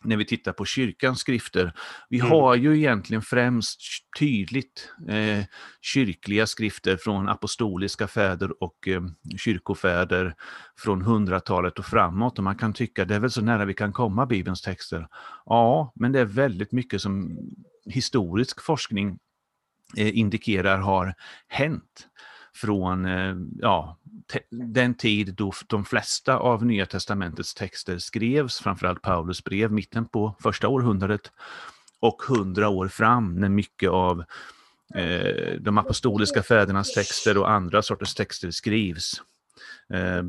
när 0.03 0.17
vi 0.17 0.25
tittar 0.25 0.53
på 0.53 0.65
kyrkans 0.65 1.19
skrifter. 1.19 1.73
Vi 2.09 2.19
Mm. 2.19 2.31
har 2.31 2.55
ju 2.55 2.77
egentligen 2.77 3.21
främst 3.21 3.81
tydligt 4.19 4.89
eh, 5.09 5.45
kyrkliga 5.81 6.47
skrifter 6.47 6.97
från 6.97 7.29
apostoliska 7.29 8.07
fäder 8.07 8.63
och 8.63 8.87
eh, 8.87 9.01
kyrkofäder 9.37 10.35
från 10.77 11.01
hundratalet 11.01 11.79
och 11.79 11.85
framåt. 11.85 12.37
Och 12.37 12.43
man 12.43 12.55
kan 12.57 12.73
tycka 12.73 13.05
det 13.05 13.15
är 13.15 13.19
väl 13.19 13.31
så 13.31 13.41
nära 13.41 13.65
vi 13.65 13.73
kan 13.73 13.93
komma 13.93 14.25
Bibelns 14.25 14.61
texter. 14.61 15.07
Ja, 15.45 15.93
men 15.95 16.11
det 16.11 16.19
är 16.19 16.25
väldigt 16.25 16.71
mycket 16.71 17.01
som 17.01 17.37
historisk 17.85 18.61
forskning 18.61 19.19
Eh, 19.97 20.17
indikerar 20.17 20.77
har 20.77 21.13
hänt 21.47 22.07
från 22.55 23.05
eh, 23.05 23.35
ja, 23.59 23.97
te- 24.33 24.43
den 24.49 24.93
tid 24.93 25.33
då 25.33 25.51
de 25.67 25.85
flesta 25.85 26.37
av 26.37 26.65
Nya 26.65 26.85
Testamentets 26.85 27.53
texter 27.53 27.97
skrevs, 27.97 28.59
framförallt 28.59 29.01
Paulus 29.01 29.43
brev, 29.43 29.71
mitten 29.71 30.05
på 30.07 30.35
första 30.39 30.67
århundradet 30.67 31.31
och 31.99 32.21
hundra 32.21 32.69
år 32.69 32.87
fram 32.87 33.35
när 33.35 33.49
mycket 33.49 33.89
av 33.89 34.23
eh, 34.95 35.53
de 35.59 35.77
apostoliska 35.77 36.43
fädernas 36.43 36.93
texter 36.93 37.37
och 37.37 37.51
andra 37.51 37.81
sorters 37.81 38.13
texter 38.13 38.51
skrivs. 38.51 39.21
Eh, 39.93 40.23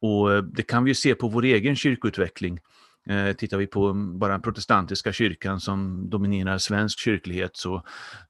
och 0.00 0.32
eh, 0.32 0.42
det 0.42 0.62
kan 0.62 0.84
vi 0.84 0.90
ju 0.90 0.94
se 0.94 1.14
på 1.14 1.28
vår 1.28 1.44
egen 1.44 1.76
kyrkoutveckling. 1.76 2.60
Eh, 3.06 3.32
tittar 3.32 3.58
vi 3.58 3.66
på 3.66 3.86
mm, 3.86 4.18
bara 4.18 4.32
den 4.32 4.42
protestantiska 4.42 5.12
kyrkan 5.12 5.60
som 5.60 6.10
dominerar 6.10 6.58
svensk 6.58 6.98
kyrklighet 6.98 7.56
så 7.56 7.82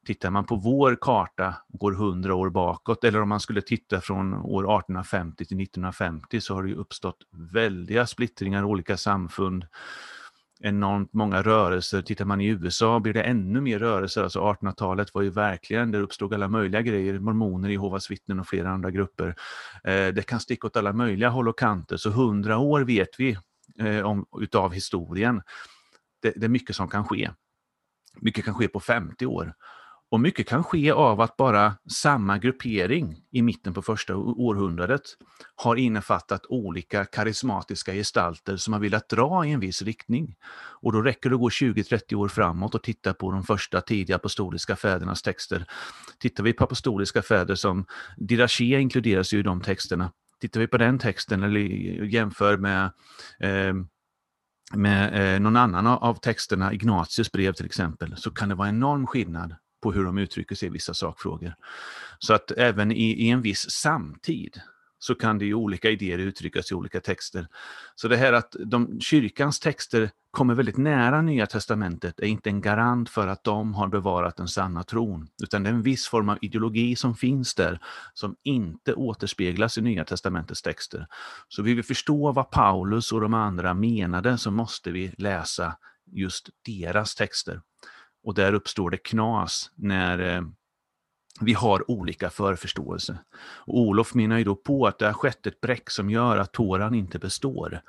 tittar 0.07 0.31
man 0.31 0.47
på 0.47 0.57
vår 0.57 0.99
karta 1.00 1.55
går 1.69 1.93
hundra 1.93 2.35
år 2.35 2.50
bakåt. 2.50 3.05
Eller 3.05 3.23
om 3.23 3.29
man 3.29 3.41
skulle 3.41 3.62
titta 3.62 4.00
från 4.00 4.35
år 4.35 4.62
1850 4.62 5.45
till 5.45 5.62
1950 5.62 6.41
så 6.41 6.55
har 6.55 6.62
det 6.62 6.75
uppstått 6.75 7.19
väldiga 7.52 8.07
splittringar, 8.07 8.64
olika 8.64 8.97
samfund, 8.97 9.67
enormt 10.61 11.12
många 11.12 11.43
rörelser. 11.43 12.02
Tittar 12.02 12.25
man 12.25 12.41
i 12.41 12.47
USA 12.47 13.00
blir 13.00 13.12
det 13.12 13.23
ännu 13.23 13.61
mer 13.61 13.79
rörelser, 13.79 14.23
alltså 14.23 14.41
1800-talet 14.41 15.14
var 15.14 15.23
ju 15.23 15.31
verkligen, 15.31 15.91
där 15.91 16.00
uppstod 16.00 16.35
alla 16.35 16.49
möjliga 16.49 16.83
grejer, 16.83 17.19
mormoner, 17.19 17.69
Jehovas 17.69 18.11
vittnen 18.11 18.41
och 18.41 18.47
flera 18.47 18.71
andra 18.71 18.91
grupper. 18.91 19.37
Eh, 19.85 20.09
det 20.09 20.26
kan 20.26 20.41
sticka 20.41 20.67
åt 20.67 20.76
alla 20.76 20.93
möjliga 20.93 21.29
håll 21.29 21.49
och 21.49 21.59
kanter, 21.59 21.97
så 21.97 22.11
hundra 22.11 22.59
år 22.59 22.81
vet 22.81 23.09
vi 23.19 23.37
eh, 23.78 24.07
om, 24.07 24.26
utav 24.40 24.73
historien. 24.73 25.42
Det, 26.23 26.33
det 26.37 26.47
är 26.47 26.49
mycket 26.49 26.76
som 26.76 26.88
kan 26.88 27.04
ske. 27.04 27.31
Mycket 28.21 28.45
kan 28.45 28.54
ske 28.54 28.69
på 28.69 28.81
50 28.81 29.26
år. 29.26 29.54
Och 30.12 30.21
mycket 30.21 30.49
kan 30.49 30.64
ske 30.64 30.90
av 30.90 31.21
att 31.21 31.37
bara 31.37 31.75
samma 31.90 32.38
gruppering 32.38 33.16
i 33.31 33.42
mitten 33.42 33.75
på 33.75 33.83
första 33.83 34.16
århundradet 34.16 35.02
har 35.54 35.76
innefattat 35.76 36.47
olika 36.49 37.04
karismatiska 37.04 37.92
gestalter 37.92 38.57
som 38.57 38.73
har 38.73 38.81
velat 38.81 39.09
dra 39.09 39.47
i 39.47 39.52
en 39.52 39.61
viss 39.61 39.83
riktning. 39.83 40.37
Och 40.81 40.92
då 40.92 41.02
räcker 41.02 41.31
det 41.31 41.35
att 41.35 41.40
gå 41.40 41.49
20-30 41.49 42.14
år 42.14 42.28
framåt 42.28 42.75
och 42.75 42.83
titta 42.83 43.14
på 43.14 43.33
de 43.33 43.42
första 43.42 43.81
tidiga 43.81 44.16
apostoliska 44.16 44.76
fädernas 44.76 45.23
texter. 45.23 45.66
Tittar 46.19 46.45
vi 46.45 46.52
på 46.52 46.64
apostoliska 46.64 47.23
fäder 47.23 47.54
som 47.54 47.87
Diraché 48.16 48.81
inkluderas 48.81 49.33
ju 49.33 49.38
i 49.38 49.42
de 49.42 49.61
texterna. 49.61 50.12
Tittar 50.42 50.61
vi 50.61 50.66
på 50.66 50.78
den 50.78 50.99
texten 50.99 51.42
eller 51.42 51.61
jämför 52.04 52.56
med 52.56 52.84
eh, 53.40 53.75
med 54.75 55.34
eh, 55.34 55.40
någon 55.40 55.56
annan 55.56 55.87
av, 55.87 56.04
av 56.04 56.14
texterna, 56.14 56.72
Ignatius 56.72 57.32
brev 57.32 57.52
till 57.52 57.66
exempel, 57.66 58.16
så 58.16 58.30
kan 58.30 58.49
det 58.49 58.54
vara 58.54 58.68
enorm 58.68 59.06
skillnad 59.06 59.54
på 59.82 59.92
hur 59.92 60.04
de 60.04 60.18
uttrycker 60.18 60.54
sig 60.54 60.66
i 60.66 60.70
vissa 60.70 60.94
sakfrågor. 60.94 61.54
Så 62.18 62.34
att 62.34 62.50
även 62.50 62.92
i, 62.92 63.26
i 63.26 63.30
en 63.30 63.42
viss 63.42 63.70
samtid 63.70 64.61
så 65.02 65.14
kan 65.14 65.38
det 65.38 65.44
ju 65.44 65.54
olika 65.54 65.90
idéer 65.90 66.18
uttryckas 66.18 66.71
i 66.71 66.75
olika 66.75 67.00
texter. 67.00 67.49
Så 67.94 68.09
det 68.09 68.16
här 68.16 68.32
att 68.32 68.56
de, 68.66 69.00
kyrkans 69.00 69.61
texter 69.61 70.11
kommer 70.30 70.54
väldigt 70.54 70.76
nära 70.76 71.23
Nya 71.23 71.47
Testamentet 71.47 72.21
är 72.21 72.26
inte 72.26 72.50
en 72.50 72.61
garant 72.61 73.11
för 73.11 73.26
att 73.26 73.44
de 73.44 73.75
har 73.75 73.88
bevarat 73.88 74.37
den 74.37 74.49
sanna 74.49 74.82
tron, 74.82 75.28
utan 75.42 75.62
det 75.62 75.71
är 75.71 75.75
en 75.75 75.82
viss 75.82 76.06
form 76.06 76.28
av 76.28 76.38
ideologi 76.42 76.97
som 76.97 77.14
finns 77.14 77.54
där 77.54 77.80
som 78.14 78.37
inte 78.42 78.94
återspeglas 78.94 79.78
i 79.78 79.80
Nya 79.80 80.04
Testamentets 80.04 80.62
texter. 80.62 81.06
Så 81.49 81.62
vill 81.62 81.76
vi 81.76 81.82
förstå 81.82 82.32
vad 82.32 82.50
Paulus 82.50 83.12
och 83.12 83.21
de 83.21 83.35
andra 83.35 83.75
menade 83.75 84.38
så 84.38 84.50
måste 84.50 84.90
vi 84.90 85.14
läsa 85.18 85.76
just 86.06 86.49
deras 86.66 87.14
texter. 87.14 87.61
Och 88.25 88.35
där 88.35 88.54
uppstår 88.54 88.90
det 88.90 88.99
knas 88.99 89.71
när 89.75 90.37
eh, 90.37 90.42
vi 91.44 91.52
har 91.52 91.90
olika 91.90 92.30
förförståelse. 92.30 93.18
Och 93.64 93.78
Olof 93.78 94.14
menar 94.14 94.38
ju 94.38 94.44
då 94.44 94.54
på 94.54 94.87
att 94.87 94.99
det 94.99 95.06
har 95.06 95.12
skett 95.12 95.46
ett 95.46 95.61
bräck 95.61 95.90
som 95.90 96.11
gör 96.11 96.37
att 96.37 96.52
Toran 96.52 96.94
inte 96.94 97.18
består. 97.18 97.80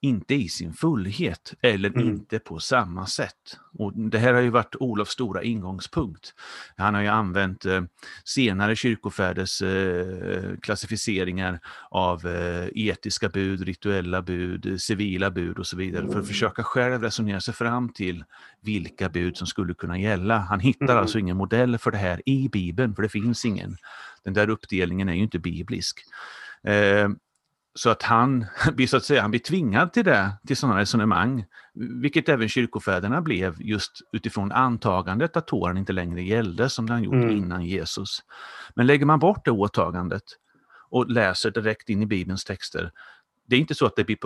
Inte 0.00 0.34
i 0.34 0.48
sin 0.48 0.72
fullhet 0.72 1.54
eller 1.60 1.88
Mm. 1.88 2.08
inte 2.08 2.38
på 2.38 2.58
samma 2.58 3.06
sätt. 3.06 3.58
Och 3.78 3.92
det 3.92 4.18
här 4.18 4.34
har 4.34 4.40
ju 4.40 4.50
varit 4.50 4.76
Olofs 4.80 5.10
stora 5.12 5.42
ingångspunkt. 5.42 6.34
Han 6.76 6.94
har 6.94 7.02
ju 7.02 7.08
använt 7.08 7.64
eh, 7.64 7.82
senare 8.24 8.76
kyrkofärders 8.76 9.62
eh, 9.62 10.56
klassificeringar 10.62 11.60
av 11.90 12.26
eh, 12.26 12.68
etiska 12.74 13.28
bud, 13.28 13.60
rituella 13.62 14.22
bud, 14.22 14.66
eh, 14.66 14.76
civila 14.76 15.30
bud 15.30 15.58
och 15.58 15.66
så 15.66 15.76
vidare 15.76 16.12
för 16.12 16.20
att 16.20 16.26
försöka 16.28 16.62
själv 16.62 17.02
resonera 17.02 17.40
sig 17.40 17.54
fram 17.54 17.88
till 17.92 18.24
vilka 18.60 19.08
bud 19.08 19.36
som 19.36 19.46
skulle 19.46 19.74
kunna 19.74 19.98
gälla. 19.98 20.38
Han 20.38 20.60
hittar 20.60 20.84
Mm. 20.86 20.96
alltså 20.98 21.18
ingen 21.18 21.36
modell 21.36 21.78
för 21.78 21.90
det 21.90 21.98
här 21.98 22.22
i 22.26 22.48
Bibeln, 22.48 22.94
för 22.94 23.02
det 23.02 23.08
finns 23.08 23.44
ingen. 23.44 23.76
Den 24.24 24.34
där 24.34 24.48
uppdelningen 24.50 25.08
är 25.08 25.14
ju 25.14 25.22
inte 25.22 25.38
biblisk. 25.38 26.00
Så 27.76 27.90
att 27.90 28.02
han 28.02 28.46
blir, 28.72 28.86
så 28.86 28.96
att 28.96 29.04
säga, 29.04 29.22
han 29.22 29.30
blir 29.30 29.40
tvingad 29.40 29.92
till 29.92 30.04
det, 30.04 30.32
till 30.46 30.56
sådana 30.56 30.78
resonemang, 30.80 31.44
vilket 32.02 32.28
även 32.28 32.48
kyrkofäderna 32.48 33.20
blev 33.20 33.54
just 33.58 33.92
utifrån 34.12 34.52
antagandet 34.52 35.36
att 35.36 35.46
Toran 35.46 35.78
inte 35.78 35.92
längre 35.92 36.22
gällde 36.22 36.68
som 36.68 36.86
den 36.86 37.02
gjort 37.02 37.14
Mm. 37.14 37.36
innan 37.36 37.64
Jesus. 37.64 38.22
Men 38.74 38.86
lägger 38.86 39.06
man 39.06 39.18
bort 39.18 39.44
det 39.44 39.50
åtagandet 39.50 40.22
och 40.90 41.10
läser 41.10 41.50
direkt 41.50 41.88
in 41.88 42.02
i 42.02 42.06
Bibelns 42.06 42.44
texter, 42.44 42.90
det 43.46 43.56
är 43.56 43.60
inte 43.60 43.74
så 43.74 43.86
att 43.86 43.96
det 43.96 44.04
blir 44.04 44.18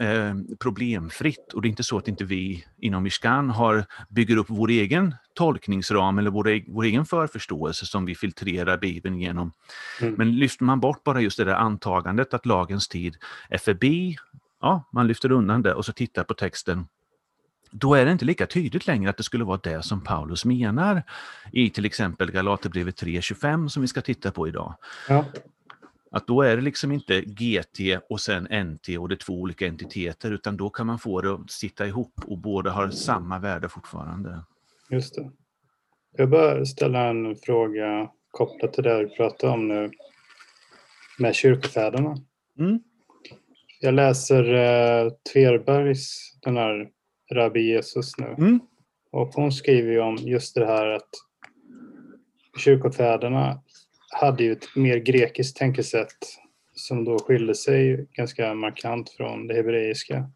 eh, 0.00 0.34
problemfritt 0.58 1.52
och 1.52 1.62
det 1.62 1.68
är 1.68 1.70
inte 1.70 1.82
så 1.82 1.98
att 1.98 2.08
inte 2.08 2.24
vi 2.24 2.64
inom 2.78 3.02
Mishkan 3.02 3.50
har, 3.50 3.84
bygger 4.08 4.36
upp 4.36 4.46
vår 4.48 4.70
egen 4.70 5.14
tolkningsram 5.34 6.18
eller 6.18 6.30
vår, 6.30 6.72
vår 6.72 6.84
egen 6.84 7.06
förförståelse 7.06 7.86
som 7.86 8.04
vi 8.04 8.14
filtrerar 8.14 8.78
Bibeln 8.78 9.18
genom. 9.18 9.52
Mm. 10.00 10.14
Men 10.14 10.36
lyfter 10.36 10.64
man 10.64 10.80
bort 10.80 11.04
bara 11.04 11.20
just 11.20 11.36
det 11.36 11.44
där 11.44 11.54
antagandet 11.54 12.34
att 12.34 12.46
lagens 12.46 12.88
tid 12.88 13.16
är 13.48 13.58
förbi, 13.58 14.16
ja, 14.60 14.88
man 14.92 15.06
lyfter 15.06 15.32
undan 15.32 15.62
det 15.62 15.74
och 15.74 15.84
så 15.84 15.92
tittar 15.92 16.24
på 16.24 16.34
texten, 16.34 16.86
då 17.70 17.94
är 17.94 18.04
det 18.04 18.12
inte 18.12 18.24
lika 18.24 18.46
tydligt 18.46 18.86
längre 18.86 19.10
att 19.10 19.16
det 19.16 19.22
skulle 19.22 19.44
vara 19.44 19.60
det 19.62 19.82
som 19.82 20.00
Paulus 20.00 20.44
menar 20.44 21.02
i 21.52 21.70
till 21.70 21.84
exempel 21.84 22.30
Galaterbrevet 22.30 23.02
3.25 23.02 23.68
som 23.68 23.82
vi 23.82 23.88
ska 23.88 24.00
titta 24.00 24.30
på 24.30 24.48
idag. 24.48 24.74
Ja. 25.08 25.24
Att 26.10 26.26
då 26.26 26.42
är 26.42 26.56
det 26.56 26.62
liksom 26.62 26.92
inte 26.92 27.20
GT 27.20 28.02
och 28.08 28.20
sen 28.20 28.44
NT 28.44 28.98
och 28.98 29.08
det 29.08 29.14
är 29.14 29.16
två 29.16 29.32
olika 29.32 29.66
entiteter 29.66 30.30
utan 30.30 30.56
då 30.56 30.70
kan 30.70 30.86
man 30.86 30.98
få 30.98 31.20
det 31.20 31.34
att 31.34 31.50
sitta 31.50 31.86
ihop 31.86 32.12
och 32.26 32.38
båda 32.38 32.70
har 32.70 32.90
samma 32.90 33.38
värde 33.38 33.68
fortfarande. 33.68 34.44
Just 34.90 35.14
det. 35.14 35.30
Jag 36.16 36.30
bara 36.30 36.64
ställa 36.64 37.06
en 37.06 37.36
fråga 37.36 38.10
kopplat 38.30 38.72
till 38.72 38.82
det 38.82 38.98
du 38.98 39.08
pratar 39.08 39.48
om 39.48 39.68
nu 39.68 39.90
med 41.18 41.34
kyrkofäderna. 41.34 42.16
Mm. 42.58 42.80
Jag 43.80 43.94
läser 43.94 44.54
eh, 44.54 45.12
Tverbergs, 45.32 46.38
den 46.40 46.56
här 46.56 46.88
Rabbi 47.32 47.60
Jesus 47.60 48.18
nu. 48.18 48.34
Mm. 48.38 48.60
Och 49.10 49.28
hon 49.34 49.52
skriver 49.52 49.92
ju 49.92 50.00
om 50.00 50.16
just 50.16 50.54
det 50.54 50.66
här 50.66 50.86
att 50.86 51.08
kyrkofäderna 52.58 53.62
hade 54.10 54.44
ju 54.44 54.52
ett 54.52 54.76
mer 54.76 54.96
grekiskt 54.96 55.56
tänkesätt 55.56 56.16
som 56.74 57.04
då 57.04 57.18
skilde 57.18 57.54
sig 57.54 58.06
ganska 58.12 58.54
markant 58.54 59.10
från 59.10 59.46
det 59.46 59.54
hebreiska. 59.54 60.30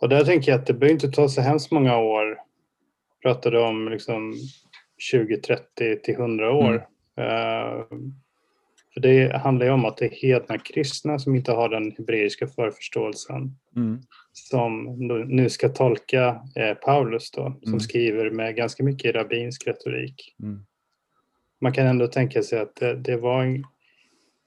Och 0.00 0.08
där 0.08 0.24
tänker 0.24 0.52
jag 0.52 0.60
att 0.60 0.66
det 0.66 0.74
behöver 0.74 0.92
inte 0.94 1.10
ta 1.10 1.28
så 1.28 1.40
hemskt 1.40 1.70
många 1.70 1.98
år. 1.98 2.38
Pratade 3.22 3.58
om 3.60 3.88
liksom 3.88 4.34
20, 4.98 5.36
30 5.36 5.96
till 6.02 6.14
100 6.14 6.52
år. 6.52 6.74
Eh, 7.16 7.84
för 8.94 9.00
det 9.00 9.36
handlar 9.36 9.66
ju 9.66 9.72
om 9.72 9.84
att 9.84 9.96
det 9.96 10.04
är 10.04 10.10
hedna 10.10 10.58
kristna 10.58 11.18
som 11.18 11.34
inte 11.34 11.52
har 11.52 11.68
den 11.68 11.92
hebreiska 11.92 12.46
förförståelsen 12.46 13.56
Mm. 13.76 13.98
som 14.32 14.84
nu- 15.06 15.24
nu 15.24 15.50
ska 15.50 15.68
tolka 15.68 16.40
eh, 16.56 16.74
Paulus 16.74 17.30
då, 17.30 17.42
som 17.62 17.68
Mm. 17.72 17.80
skriver 17.80 18.30
med 18.30 18.56
ganska 18.56 18.84
mycket 18.84 19.14
rabbinsk 19.14 19.66
retorik. 19.66 20.34
Mm. 20.42 20.64
Man 21.60 21.72
kan 21.72 21.86
ändå 21.86 22.06
tänka 22.06 22.42
sig 22.42 22.58
att 22.60 22.76
det, 22.76 22.94
det, 22.94 23.16
var, 23.16 23.42
en, 23.42 23.64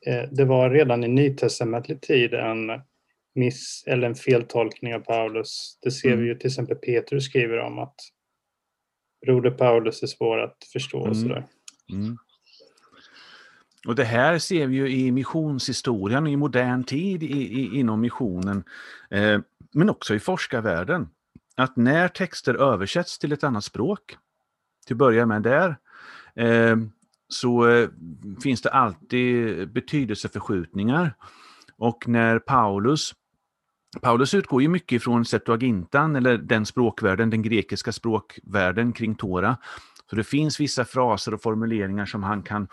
eh, 0.05 0.29
det 0.31 0.45
var 0.45 0.69
redan 0.69 1.03
i 1.03 1.07
nytestamentlig 1.07 2.01
tid 2.01 2.33
en 2.33 2.71
miss 3.35 3.83
eller 3.87 4.07
en 4.07 4.15
feltolkning 4.15 4.95
av 4.95 4.99
Paulus. 4.99 5.77
Det 5.81 5.91
ser 5.91 6.07
Mm. 6.09 6.19
vi 6.21 6.27
ju 6.27 6.35
till 6.35 6.47
exempel 6.47 6.75
Petrus 6.77 7.25
skriver 7.25 7.57
om 7.59 7.79
att 7.79 7.95
broder 9.25 9.51
Paulus 9.51 10.03
är 10.03 10.07
svår 10.07 10.39
att 10.39 10.57
förstå 10.73 10.99
och 10.99 11.07
Mm. 11.07 11.21
sådär. 11.21 11.45
Mm. 11.91 12.17
Och 13.87 13.95
det 13.95 14.03
här 14.03 14.39
ser 14.39 14.67
vi 14.67 14.75
ju 14.75 14.87
i 14.89 15.11
missionshistorien, 15.11 16.27
i 16.27 16.35
modern 16.35 16.83
tid 16.83 17.23
i, 17.23 17.27
i, 17.61 17.79
inom 17.79 18.01
missionen, 18.01 18.63
eh, 19.09 19.39
men 19.73 19.89
också 19.89 20.15
i 20.15 20.19
forskarvärlden. 20.19 21.09
att 21.55 21.77
när 21.77 22.07
texter 22.07 22.53
översätts 22.53 23.19
till 23.19 23.31
ett 23.31 23.43
annat 23.43 23.63
språk, 23.63 24.17
till 24.85 24.93
att 24.93 24.97
börja 24.97 25.25
med 25.25 25.41
där, 25.41 25.75
eh, 26.35 26.77
så 27.33 27.69
eh, 27.69 27.89
finns 28.43 28.61
det 28.61 28.69
alltid 28.69 29.71
betydelseförskjutningar. 29.73 31.13
Och 31.77 32.07
när 32.07 32.39
Paulus 32.39 33.13
Paulus 34.01 34.33
utgår 34.33 34.61
ju 34.61 34.67
mycket 34.67 35.03
från 35.03 35.25
Septuagintan, 35.25 36.15
eller 36.15 36.37
den 36.37 36.65
språkvärlden, 36.65 37.29
den 37.29 37.41
grekiska 37.41 37.91
språkvärlden 37.91 38.93
kring 38.93 39.15
Tora. 39.15 39.57
Så 40.09 40.15
det 40.15 40.23
finns 40.23 40.59
vissa 40.59 40.85
fraser 40.85 41.33
och 41.33 41.41
formuleringar 41.41 42.05
som 42.05 42.23
han 42.23 42.43
kan 42.43 42.67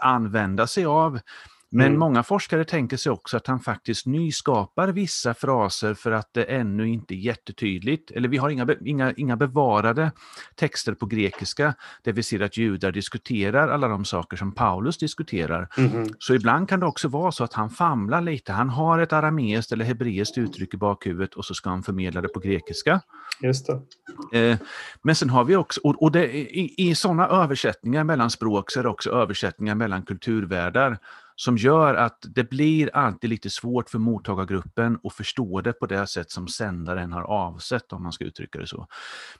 använda 0.00 0.66
sig 0.66 0.84
av. 0.84 1.20
Men 1.70 1.86
mm. 1.86 1.98
många 1.98 2.22
forskare 2.22 2.64
tänker 2.64 2.96
sig 2.96 3.12
också 3.12 3.36
att 3.36 3.46
han 3.46 3.60
faktiskt 3.60 4.06
nyskapar 4.06 4.88
vissa 4.88 5.34
fraser 5.34 5.94
för 5.94 6.10
att 6.10 6.34
det 6.34 6.44
ännu 6.44 6.88
inte 6.88 7.14
är 7.14 7.16
jättetydligt. 7.16 8.10
Eller 8.10 8.28
vi 8.28 8.36
har 8.36 8.50
inga, 8.50 8.66
inga, 8.84 9.12
inga 9.12 9.36
bevarade 9.36 10.12
texter 10.54 10.94
på 10.94 11.06
grekiska 11.06 11.74
där 12.02 12.12
vi 12.12 12.22
ser 12.22 12.40
att 12.40 12.56
judar 12.56 12.92
diskuterar 12.92 13.68
alla 13.68 13.88
de 13.88 14.04
saker 14.04 14.36
som 14.36 14.52
Paulus 14.52 14.98
diskuterar. 14.98 15.68
Mm. 15.78 16.08
Så 16.18 16.34
ibland 16.34 16.68
kan 16.68 16.80
det 16.80 16.86
också 16.86 17.08
vara 17.08 17.32
så 17.32 17.44
att 17.44 17.52
han 17.52 17.70
famlar 17.70 18.20
lite. 18.20 18.52
Han 18.52 18.68
har 18.68 18.98
ett 18.98 19.12
arameiskt 19.12 19.72
eller 19.72 19.84
hebreiskt 19.84 20.38
uttryck 20.38 20.74
i 20.74 20.76
bakhuvudet 20.76 21.34
och 21.34 21.44
så 21.44 21.54
ska 21.54 21.70
han 21.70 21.82
förmedla 21.82 22.20
det 22.20 22.28
på 22.28 22.40
grekiska. 22.40 23.00
Just 23.42 23.66
det. 23.66 24.38
Eh, 24.38 24.58
men 25.02 25.14
sen 25.14 25.30
har 25.30 25.44
vi 25.44 25.56
också, 25.56 25.80
och, 25.84 26.02
och 26.02 26.12
det, 26.12 26.36
i, 26.36 26.74
i 26.78 26.94
sådana 26.94 27.28
översättningar 27.28 28.04
mellan 28.04 28.30
språk 28.30 28.70
så 28.70 28.78
är 28.78 28.82
det 28.82 28.88
också 28.88 29.10
översättningar 29.10 29.74
mellan 29.74 30.02
kulturvärldar 30.02 30.98
som 31.40 31.56
gör 31.56 31.94
att 31.94 32.18
det 32.34 32.50
blir 32.50 32.96
alltid 32.96 33.30
lite 33.30 33.50
svårt 33.50 33.90
för 33.90 33.98
mottagargruppen 33.98 34.98
att 35.04 35.14
förstå 35.14 35.60
det 35.60 35.72
på 35.72 35.86
det 35.86 36.06
sätt 36.06 36.30
som 36.30 36.48
sändaren 36.48 37.12
har 37.12 37.22
avsett, 37.22 37.92
om 37.92 38.02
man 38.02 38.12
ska 38.12 38.24
uttrycka 38.24 38.58
det 38.58 38.66
så. 38.66 38.86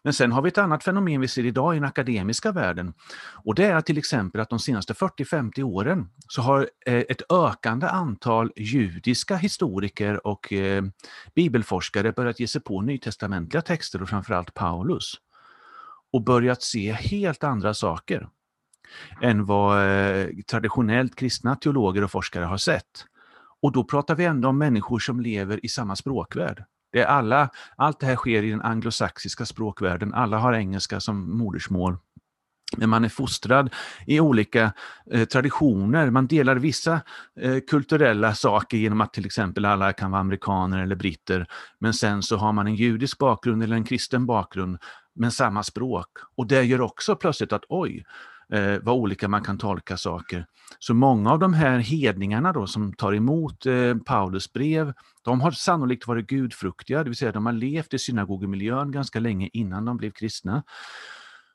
Men 0.02 0.12
sen 0.12 0.33
har 0.33 0.43
vi 0.43 0.49
ett 0.49 0.59
annat 0.59 0.85
fenomen 0.85 1.21
vi 1.21 1.28
ser 1.28 1.47
idag 1.47 1.75
i 1.75 1.78
den 1.78 1.88
akademiska 1.88 2.52
världen. 2.52 2.95
Och 3.45 3.55
det 3.55 3.64
är 3.64 3.81
till 3.81 3.99
exempel 3.99 4.40
att 4.40 4.50
de 4.50 4.59
senaste 4.59 4.93
40-50 4.93 5.62
åren 5.62 6.09
så 6.28 6.43
har 6.43 6.69
eh, 6.87 6.95
ett 6.95 7.33
ökande 7.33 7.87
antal 7.87 8.52
judiska 8.57 9.37
historiker 9.37 10.26
och 10.26 10.52
eh, 10.52 10.83
bibelforskare 11.35 12.12
börjat 12.12 12.40
ge 12.40 12.47
sig 12.47 12.61
på 12.61 12.81
nytestamentliga 12.81 13.62
texter 13.62 14.02
och 14.02 14.09
framförallt 14.09 14.55
Paulus 14.55 15.14
och 16.12 16.25
börjat 16.25 16.62
se 16.62 16.93
helt 16.93 17.45
andra 17.45 17.75
saker 17.75 18.28
än 19.23 19.45
vad 19.45 19.78
eh, 19.78 20.26
traditionellt 20.50 21.16
kristna 21.16 21.57
teologer 21.57 22.04
och 22.04 22.11
forskare 22.11 22.45
har 22.45 22.57
sett. 22.57 23.04
Och 23.62 23.73
då 23.73 23.85
pratar 23.85 24.14
vi 24.14 24.25
ändå 24.25 24.49
om 24.49 24.59
människor 24.59 24.99
som 24.99 25.21
lever 25.21 25.64
i 25.64 25.68
samma 25.68 25.97
språkvärld. 25.97 26.64
Det 26.92 27.00
är 27.00 27.07
alla, 27.07 27.50
allt 27.76 28.00
det 28.00 28.07
här 28.07 28.16
sker 28.16 28.42
i 28.42 28.50
den 28.50 28.62
anglosaxiska 28.62 29.47
språkvärlden, 29.47 30.14
alla 30.14 30.38
har 30.38 30.52
engelska 30.52 31.00
som 31.00 31.38
modersmål. 31.38 31.97
Men 32.76 32.90
man 32.90 33.04
är 33.04 33.09
fostrad 33.09 33.75
i 34.07 34.21
olika 34.21 34.73
eh, 35.11 35.25
traditioner, 35.25 36.11
man 36.11 36.26
delar 36.26 36.57
vissa 36.57 37.00
eh, 37.40 37.59
kulturella 37.71 38.35
saker 38.35 38.76
genom 38.76 39.00
att 39.00 39.12
till 39.12 39.26
exempel 39.26 39.64
alla 39.64 39.92
kan 39.92 40.11
vara 40.11 40.21
amerikaner 40.21 40.83
eller 40.83 40.97
britter, 40.97 41.47
men 41.78 41.95
sen 41.95 42.23
så 42.23 42.37
har 42.37 42.52
man 42.52 42.66
en 42.66 42.75
judisk 42.75 43.18
bakgrund 43.18 43.62
eller 43.62 43.76
en 43.76 43.85
kristen 43.85 44.26
bakgrund, 44.26 44.78
men 45.14 45.30
samma 45.30 45.62
språk. 45.62 46.09
Och 46.37 46.47
det 46.47 46.62
gör 46.62 46.80
också 46.80 47.16
plötsligt 47.16 47.52
att 47.52 47.64
oj, 47.68 48.04
eh, 48.52 48.78
vad 48.83 48.97
olika 48.97 49.28
man 49.28 49.43
kan 49.43 49.59
tolka 49.59 49.97
saker. 49.97 50.47
Så 50.78 50.95
många 50.95 51.33
av 51.33 51.38
de 51.38 51.55
här 51.55 51.78
hedningarna 51.78 52.52
då 52.52 52.67
som 52.67 52.93
tar 52.93 53.14
emot 53.14 53.67
eh, 53.67 53.95
Paulus 54.07 54.52
brev, 54.52 54.93
de 55.25 55.40
har 55.40 55.50
sannolikt 55.50 56.07
varit 56.07 56.26
gudfruktiga, 56.26 56.99
det 56.99 57.11
vill 57.11 57.17
säga 57.17 57.33
de 57.33 57.47
har 57.47 57.52
levt 57.52 57.95
i 57.95 57.99
synagogemiljön 57.99 58.90
ganska 58.90 59.21
länge 59.21 59.50
innan 59.52 59.85
de 59.85 59.97
blev 59.97 60.11
kristna. 60.11 60.62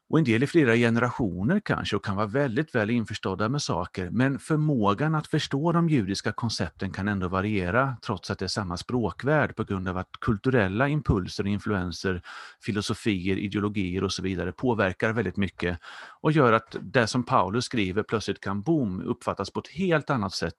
Och 0.09 0.19
en 0.19 0.25
del 0.25 0.43
i 0.43 0.47
flera 0.47 0.75
generationer 0.75 1.59
kanske 1.59 1.95
och 1.95 2.05
kan 2.05 2.15
vara 2.15 2.27
väldigt 2.27 2.75
väl 2.75 2.89
införstådda 2.89 3.49
med 3.49 3.61
saker, 3.61 4.09
men 4.09 4.39
förmågan 4.39 5.15
att 5.15 5.27
förstå 5.27 5.71
de 5.71 5.89
judiska 5.89 6.31
koncepten 6.31 6.91
kan 6.91 7.07
ändå 7.07 7.27
variera 7.27 7.97
trots 8.05 8.31
att 8.31 8.39
det 8.39 8.45
är 8.45 8.49
samma 8.49 8.77
språkvärld 8.77 9.55
på 9.55 9.63
grund 9.63 9.87
av 9.87 9.97
att 9.97 10.09
kulturella 10.21 10.87
impulser, 10.87 11.47
influenser, 11.47 12.21
filosofier, 12.61 13.37
ideologier 13.37 14.03
och 14.03 14.13
så 14.13 14.21
vidare 14.21 14.51
påverkar 14.51 15.13
väldigt 15.13 15.37
mycket 15.37 15.79
och 16.23 16.31
gör 16.31 16.53
att 16.53 16.75
det 16.81 17.07
som 17.07 17.23
Paulus 17.23 17.65
skriver 17.65 18.03
plötsligt 18.03 18.39
kan 18.39 18.61
boom, 18.61 19.01
uppfattas 19.01 19.51
på 19.51 19.59
ett 19.59 19.67
helt 19.67 20.09
annat 20.09 20.33
sätt 20.33 20.55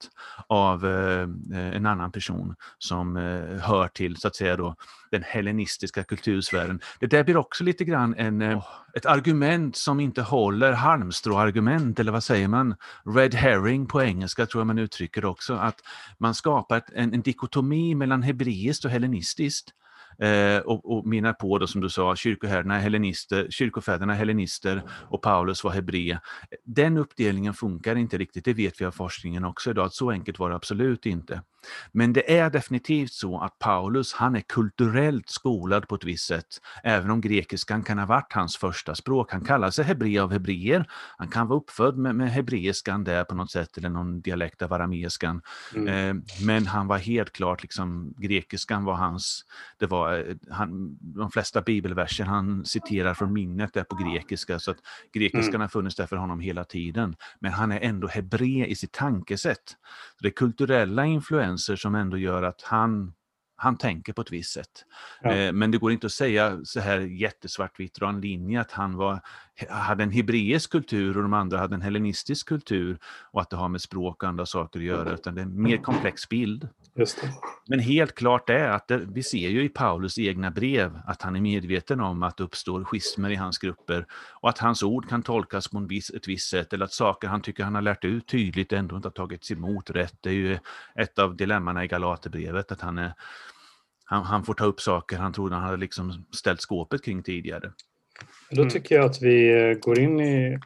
av 0.47 0.87
eh, 0.87 1.29
en 1.77 1.87
annan 1.87 2.13
person 2.13 2.55
som 2.79 3.17
eh, 3.17 3.61
hör 3.61 3.89
till 3.89 4.17
så 4.17 4.29
att 4.29 4.37
säga 4.37 4.57
då 4.57 4.77
den 5.11 5.23
hellenistiska 5.23 6.05
kultursfären. 6.05 6.81
Det 7.01 7.07
där 7.07 7.25
blir 7.25 7.37
också 7.37 7.65
lite 7.65 7.85
grann 7.85 8.15
en, 8.15 8.43
oh. 8.43 8.65
ett 8.95 9.07
argument 9.07 9.77
som 9.77 10.01
inte 10.01 10.23
håller, 10.23 10.73
halmstråargument 10.73 12.01
eller 12.01 12.13
vad 12.13 12.25
säger 12.25 12.49
man? 12.49 12.75
Red 13.17 13.35
herring 13.35 13.87
på 13.87 14.03
engelska 14.03 14.47
tror 14.47 14.61
jag 14.61 14.67
man 14.67 14.79
uttrycker 14.79 15.25
också, 15.25 15.55
att 15.55 15.81
man 16.19 16.35
skapar 16.35 16.83
en, 16.95 17.15
en 17.15 17.23
dikotomi 17.23 17.95
mellan 17.95 18.23
hebreiskt 18.23 18.85
och 18.85 18.91
hellenistiskt. 18.91 19.73
Eh, 20.19 20.59
och, 20.59 20.97
och 20.97 21.07
menar 21.07 21.33
på 21.33 21.59
då 21.59 21.67
som 21.67 21.81
du 21.81 21.89
sa, 21.89 22.17
kyrkoherdarna 22.17 22.79
hellenister, 22.79 23.47
kyrkofäderna 23.51 24.15
hellenister 24.15 24.83
och 24.91 25.23
Paulus 25.23 25.65
var 25.65 25.71
hebre. 25.71 26.21
Den 26.65 26.97
uppdelningen 26.97 27.55
funkar 27.55 27.97
inte 27.97 28.19
riktigt, 28.19 28.45
det 28.45 28.53
vet 28.53 28.81
vi 28.81 28.85
av 28.85 28.91
forskningen 28.91 29.45
också 29.45 29.71
idag, 29.71 29.87
att 29.87 29.95
så 29.95 30.11
enkelt 30.11 30.39
var 30.39 30.51
det 30.51 30.57
absolut 30.57 31.07
inte. 31.07 31.43
Men 31.93 32.13
det 32.13 32.39
är 32.39 32.51
definitivt 32.51 33.13
så 33.13 33.41
att 33.41 33.59
Paulus, 33.59 34.15
han 34.15 34.37
är 34.37 34.41
kulturellt 34.41 35.29
skolad 35.29 35.89
på 35.89 35.95
ett 35.95 36.05
visst 36.05 36.27
sätt, 36.27 36.47
även 36.83 37.11
om 37.11 37.21
grekiskan 37.21 37.83
kan 37.83 37.99
ha 37.99 38.07
varit 38.07 38.33
hans 38.33 38.57
första 38.57 38.95
språk. 38.95 39.33
Han 39.33 39.45
kallar 39.45 39.71
sig 39.71 39.85
hebre 39.85 40.23
av 40.23 40.33
hebreer, 40.33 40.87
han 41.19 41.29
kan 41.29 41.49
vara 41.49 41.59
uppfödd 41.59 41.97
med, 41.99 42.15
med 42.17 42.33
hebreiskan 42.33 43.05
där 43.05 43.25
på 43.25 43.35
något 43.35 43.51
sätt, 43.51 43.79
eller 43.79 43.89
någon 43.89 44.21
dialekt 44.21 44.63
av 44.63 44.73
arameiskan. 44.73 45.43
Mm. 45.75 45.89
Eh, 45.89 46.25
men 46.47 46.67
han 46.67 46.87
var 46.87 46.99
helt 46.99 47.33
klart, 47.33 47.63
liksom, 47.63 48.15
grekiskan 48.19 48.85
var 48.85 48.95
hans, 48.95 49.45
det 49.79 49.87
var, 49.87 50.04
eh, 50.13 50.37
han, 50.51 50.99
de 51.01 51.31
flesta 51.31 51.61
bibelverser 51.61 52.25
han 52.25 52.65
citerar 52.65 53.15
från 53.15 53.33
minnet 53.33 53.77
är 53.77 53.85
på 53.85 53.97
grekiska, 53.97 54.59
så 54.59 54.71
att 54.71 54.79
grekiskan 55.13 55.49
mm. 55.49 55.61
har 55.61 55.69
funnits 55.69 55.97
där 55.97 56.07
för 56.07 56.17
honom 56.17 56.41
hela 56.41 56.65
tiden. 56.65 57.17
Men 57.41 57.53
han 57.53 57.73
är 57.73 57.81
ändå 57.81 58.09
hebre 58.09 58.67
i 58.67 58.75
sitt 58.75 58.93
tankesätt. 58.93 59.77
det 60.21 60.31
kulturella 60.31 61.07
influensen 61.07 61.55
tendenser 61.55 61.77
som 61.77 61.95
ändå 61.95 62.19
gör 62.19 62.43
att 62.43 62.63
han, 62.63 63.13
han 63.57 63.77
tänker 63.77 64.13
på 64.13 64.23
ett 64.23 64.33
visst 64.33 64.53
sätt. 64.53 64.85
Ja. 65.23 65.31
Eh, 65.31 65.53
men 65.53 65.71
det 65.71 65.79
går 65.79 65.93
inte 65.93 66.07
att 66.07 66.13
säga 66.13 66.61
så 66.65 66.81
här 66.81 67.01
jättesvartvitt, 67.01 67.95
dra 67.95 68.09
en 68.09 68.21
linje 68.21 68.61
att 68.61 68.73
han 68.73 68.97
var 68.97 69.21
hade 69.69 70.03
en 70.03 70.11
hebreisk 70.11 70.71
kultur 70.71 71.17
och 71.17 71.23
de 71.23 71.33
andra 71.33 71.59
hade 71.59 71.75
en 71.75 71.83
hellenistisk 71.83 72.49
kultur 72.49 72.99
och 73.33 73.41
att 73.41 73.51
det 73.51 73.57
har 73.57 73.69
med 73.69 73.81
språk 73.81 74.23
och 74.23 74.29
andra 74.29 74.47
saker 74.47 74.81
att 74.81 74.87
göra, 74.87 75.15
utan 75.15 75.35
det 75.35 75.41
är 75.41 75.47
en 75.47 75.63
mer 75.63 75.77
komplex 75.83 76.29
bild. 76.29 76.69
Men 77.69 77.79
helt 77.79 78.15
klart 78.15 78.51
är 78.51 78.69
att 78.69 78.89
det, 78.89 79.07
vi 79.15 79.23
ser 79.23 79.49
ju 79.49 79.65
i 79.65 79.69
Paulus 79.69 80.19
egna 80.19 80.51
brev 80.51 80.99
att 81.07 81.23
han 81.23 81.37
är 81.37 81.41
medveten 81.41 82.01
om 82.01 82.23
att 82.23 82.37
det 82.37 82.45
uppstår 82.45 82.85
schismer 82.85 83.31
i 83.31 83.35
hans 83.35 83.59
grupper 83.59 84.07
och 84.41 84.49
att 84.49 84.59
hans 84.59 84.83
ord 84.83 85.09
kan 85.09 85.23
tolkas 85.23 85.69
på 85.69 85.81
viss, 85.81 86.11
ett 86.11 86.29
visst 86.29 86.51
sätt 86.51 86.73
eller 86.73 86.85
att 86.85 86.93
saker 86.93 87.29
han 87.29 87.43
tycker 87.43 87.65
han 87.65 87.75
har 87.75 87.83
lärt 87.83 88.05
ut 88.05 88.29
tydligt 88.29 88.73
ändå 88.73 88.97
inte 88.97 89.09
har 89.09 89.13
tagits 89.13 89.51
emot 89.51 89.91
rätt. 89.91 90.15
Det 90.21 90.29
är 90.29 90.35
ju 90.35 90.59
ett 90.95 91.19
av 91.19 91.37
dilemmana 91.37 91.85
i 91.85 91.89
Galaterbrevet, 91.89 92.73
att 92.73 92.81
han, 92.81 92.99
är, 92.99 93.13
han, 94.05 94.23
han 94.23 94.45
får 94.45 94.55
ta 94.55 94.65
upp 94.65 94.81
saker 94.81 95.17
han 95.17 95.33
trodde 95.33 95.55
han 95.55 95.65
hade 95.65 95.77
liksom 95.77 96.27
ställt 96.35 96.61
skåpet 96.61 97.05
kring 97.05 97.23
tidigare. 97.23 97.73
Då 98.51 98.63
mm. 98.63 98.71
tycker 98.71 98.95
jag 98.95 99.05
att 99.05 99.23
vi 99.23 99.77
går 99.81 99.99
in 99.99 100.21
i 100.21 100.59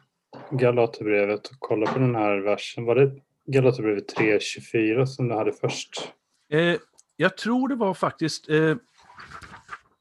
Galaterbrevet 0.51 1.47
och 1.47 1.59
kollar 1.59 1.93
på 1.93 1.99
den 1.99 2.15
här 2.15 2.37
versen. 2.37 2.85
Var 2.85 2.95
det 2.95 3.11
Galaterbrevet 3.45 4.17
3.24 4.17 5.05
som 5.05 5.27
du 5.27 5.35
hade 5.35 5.53
först? 5.53 6.13
Eh, 6.49 6.75
jag 7.17 7.37
tror 7.37 7.67
det 7.67 7.75
var 7.75 7.93
faktiskt 7.93 8.49
eh, 8.49 8.75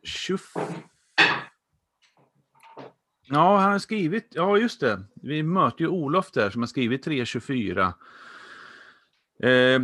20... 0.02 0.38
Ja, 3.30 3.58
han 3.58 3.72
har 3.72 3.78
skrivit, 3.78 4.28
ja 4.30 4.58
just 4.58 4.80
det, 4.80 5.04
vi 5.14 5.42
möter 5.42 5.80
ju 5.80 5.88
Olof 5.88 6.30
där 6.30 6.50
som 6.50 6.62
har 6.62 6.66
skrivit 6.66 7.06
3.24. 7.06 7.92
Eh, 9.42 9.82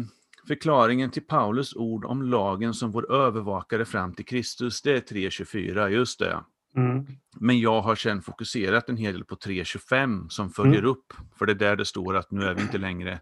förklaringen 0.48 1.11
till 1.11 1.27
Paulus 1.27 1.77
ord 1.77 2.05
om 2.05 2.22
lagen 2.22 2.74
som 2.74 2.90
vår 2.90 3.12
övervakare 3.12 3.85
fram 3.85 4.14
till 4.14 4.24
Kristus, 4.24 4.83
det 4.83 4.92
är 4.92 5.00
3.24, 5.00 5.88
just 5.88 6.18
det. 6.18 6.44
Mm. 6.77 7.07
Men 7.40 7.61
jag 7.61 7.81
har 7.81 7.94
sen 7.94 8.22
fokuserat 8.22 8.88
en 8.88 8.96
hel 8.96 9.12
del 9.12 9.24
på 9.24 9.35
3.25 9.35 10.29
som 10.29 10.50
följer 10.50 10.79
mm. 10.79 10.90
upp, 10.90 11.12
för 11.38 11.46
det 11.46 11.53
är 11.53 11.55
där 11.55 11.77
det 11.77 11.85
står 11.85 12.16
att 12.16 12.31
nu 12.31 12.44
är 12.44 12.55
vi 12.55 12.62
inte 12.62 12.79
längre, 12.79 13.20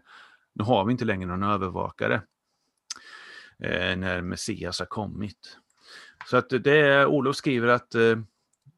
nu 0.53 0.63
har 0.63 0.85
vi 0.85 0.91
inte 0.91 1.05
längre 1.05 1.27
någon 1.27 1.43
övervakare 1.43 2.21
när 3.95 4.21
Messias 4.21 4.79
har 4.79 4.85
kommit. 4.85 5.57
Så 6.25 6.37
att 6.37 6.49
det 6.49 6.79
är, 6.79 7.05
Olof 7.05 7.35
skriver 7.35 7.67
att 7.67 7.95
eh, 7.95 8.17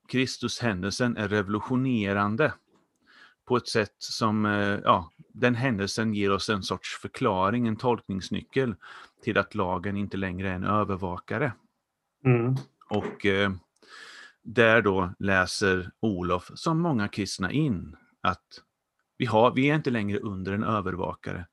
Kristushändelsen 0.07 1.17
är 1.17 1.27
revolutionerande 1.27 2.53
på 3.45 3.57
ett 3.57 3.67
sätt 3.67 3.95
som, 3.97 4.45
eh, 4.45 4.79
ja, 4.83 5.11
den 5.27 5.55
händelsen 5.55 6.13
ger 6.13 6.31
oss 6.31 6.49
en 6.49 6.63
sorts 6.63 6.97
förklaring, 7.01 7.67
en 7.67 7.77
tolkningsnyckel 7.77 8.75
till 9.23 9.37
att 9.37 9.55
lagen 9.55 9.97
inte 9.97 10.17
längre 10.17 10.49
är 10.49 10.53
en 10.53 10.63
övervakare. 10.63 11.53
Mm. 12.25 12.55
Och 12.89 13.25
eh, 13.25 13.51
där 14.41 14.81
då 14.81 15.13
läser 15.19 15.91
Olof, 15.99 16.51
som 16.55 16.79
många 16.79 17.07
kristna, 17.07 17.51
in 17.51 17.95
att 18.21 18.45
vi, 19.17 19.25
har, 19.25 19.51
vi 19.51 19.69
är 19.69 19.75
inte 19.75 19.89
längre 19.89 20.19
under 20.19 20.53
en 20.53 20.63
övervakare. 20.63 21.47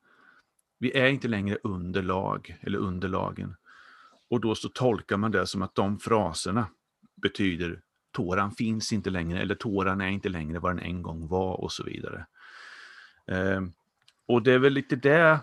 Vi 0.82 0.96
är 0.98 1.06
inte 1.06 1.28
längre 1.28 1.58
under 1.62 2.02
lag 2.02 2.58
eller 2.60 2.78
under 2.78 3.08
lagen. 3.08 3.56
Och 4.30 4.40
då 4.40 4.54
så 4.54 4.68
tolkar 4.68 5.16
man 5.16 5.30
det 5.30 5.46
som 5.46 5.62
att 5.62 5.74
de 5.74 5.98
fraserna 5.98 6.66
betyder 7.22 7.80
Toran 8.12 8.52
finns 8.52 8.92
inte 8.92 9.10
längre 9.10 9.40
eller 9.40 9.54
Toran 9.54 10.00
är 10.00 10.08
inte 10.08 10.28
längre 10.28 10.58
vad 10.58 10.76
den 10.76 10.84
en 10.84 11.02
gång 11.02 11.28
var 11.28 11.60
och 11.60 11.72
så 11.72 11.84
vidare. 11.84 12.26
Eh, 13.26 13.60
och 14.26 14.42
det 14.42 14.52
är 14.52 14.58
väl 14.58 14.72
lite 14.72 14.96
det 14.96 15.40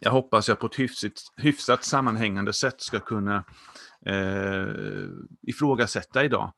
jag 0.00 0.10
hoppas 0.10 0.48
jag 0.48 0.58
på 0.58 0.66
ett 0.66 0.78
hyfsat, 0.78 1.12
hyfsat 1.36 1.84
sammanhängande 1.84 2.52
sätt 2.52 2.80
ska 2.80 3.00
kunna 3.00 3.44
eh, 4.06 4.66
ifrågasätta 5.42 6.24
idag. 6.24 6.52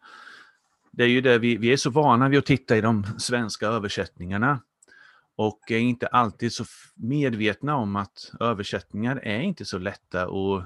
Det 0.92 1.04
är 1.04 1.08
ju 1.08 1.20
det 1.20 1.38
vi, 1.38 1.56
vi 1.56 1.72
är 1.72 1.76
så 1.76 1.90
vana 1.90 2.28
vid 2.28 2.38
att 2.38 2.46
titta 2.46 2.76
i 2.76 2.80
de 2.80 3.04
svenska 3.18 3.66
översättningarna 3.66 4.60
och 5.36 5.70
är 5.70 5.78
inte 5.78 6.06
alltid 6.06 6.52
så 6.52 6.64
medvetna 6.94 7.76
om 7.76 7.96
att 7.96 8.32
översättningar 8.40 9.20
är 9.22 9.40
inte 9.40 9.64
så 9.64 9.78
lätta 9.78 10.28
och 10.28 10.58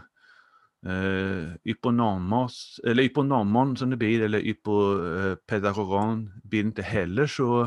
eh, 0.86 1.50
hyponomos, 1.64 2.80
eller 2.84 3.76
som 3.76 3.90
det 3.90 3.96
blir, 3.96 4.22
eller 4.22 4.38
ypopedagogon 4.38 6.40
blir 6.44 6.60
inte 6.60 6.82
heller 6.82 7.26
så 7.26 7.62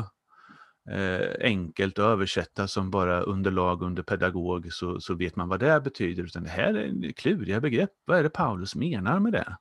eh, 0.90 1.30
enkelt 1.40 1.98
att 1.98 2.04
översätta 2.04 2.68
som 2.68 2.90
bara 2.90 3.20
underlag 3.20 3.82
under 3.82 4.02
pedagog 4.02 4.72
så, 4.72 5.00
så 5.00 5.14
vet 5.14 5.36
man 5.36 5.48
vad 5.48 5.60
det 5.60 5.80
betyder. 5.84 6.22
Utan 6.22 6.42
det 6.42 6.50
här 6.50 6.74
är 6.74 7.12
kluriga 7.12 7.60
begrepp. 7.60 7.90
Vad 8.04 8.18
är 8.18 8.22
det 8.22 8.30
Paulus 8.30 8.74
menar 8.74 9.20
med 9.20 9.32
det? 9.32 9.56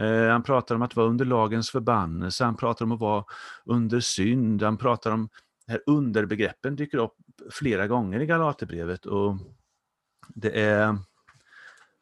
Eh, 0.00 0.30
han 0.30 0.42
pratar 0.42 0.74
om 0.74 0.82
att 0.82 0.96
vara 0.96 1.06
under 1.06 1.24
lagens 1.24 1.70
förbannelse, 1.70 2.44
han 2.44 2.56
pratar 2.56 2.84
om 2.84 2.92
att 2.92 3.00
vara 3.00 3.24
under 3.64 4.00
synd, 4.00 4.62
han 4.62 4.76
pratar 4.76 5.10
om 5.10 5.28
här 5.70 5.82
underbegreppen 5.86 6.76
dyker 6.76 6.98
upp 6.98 7.16
flera 7.50 7.86
gånger 7.86 8.20
i 8.20 8.26
Galaterbrevet 8.26 9.06
och 9.06 9.36
det 10.28 10.60
är, 10.60 10.98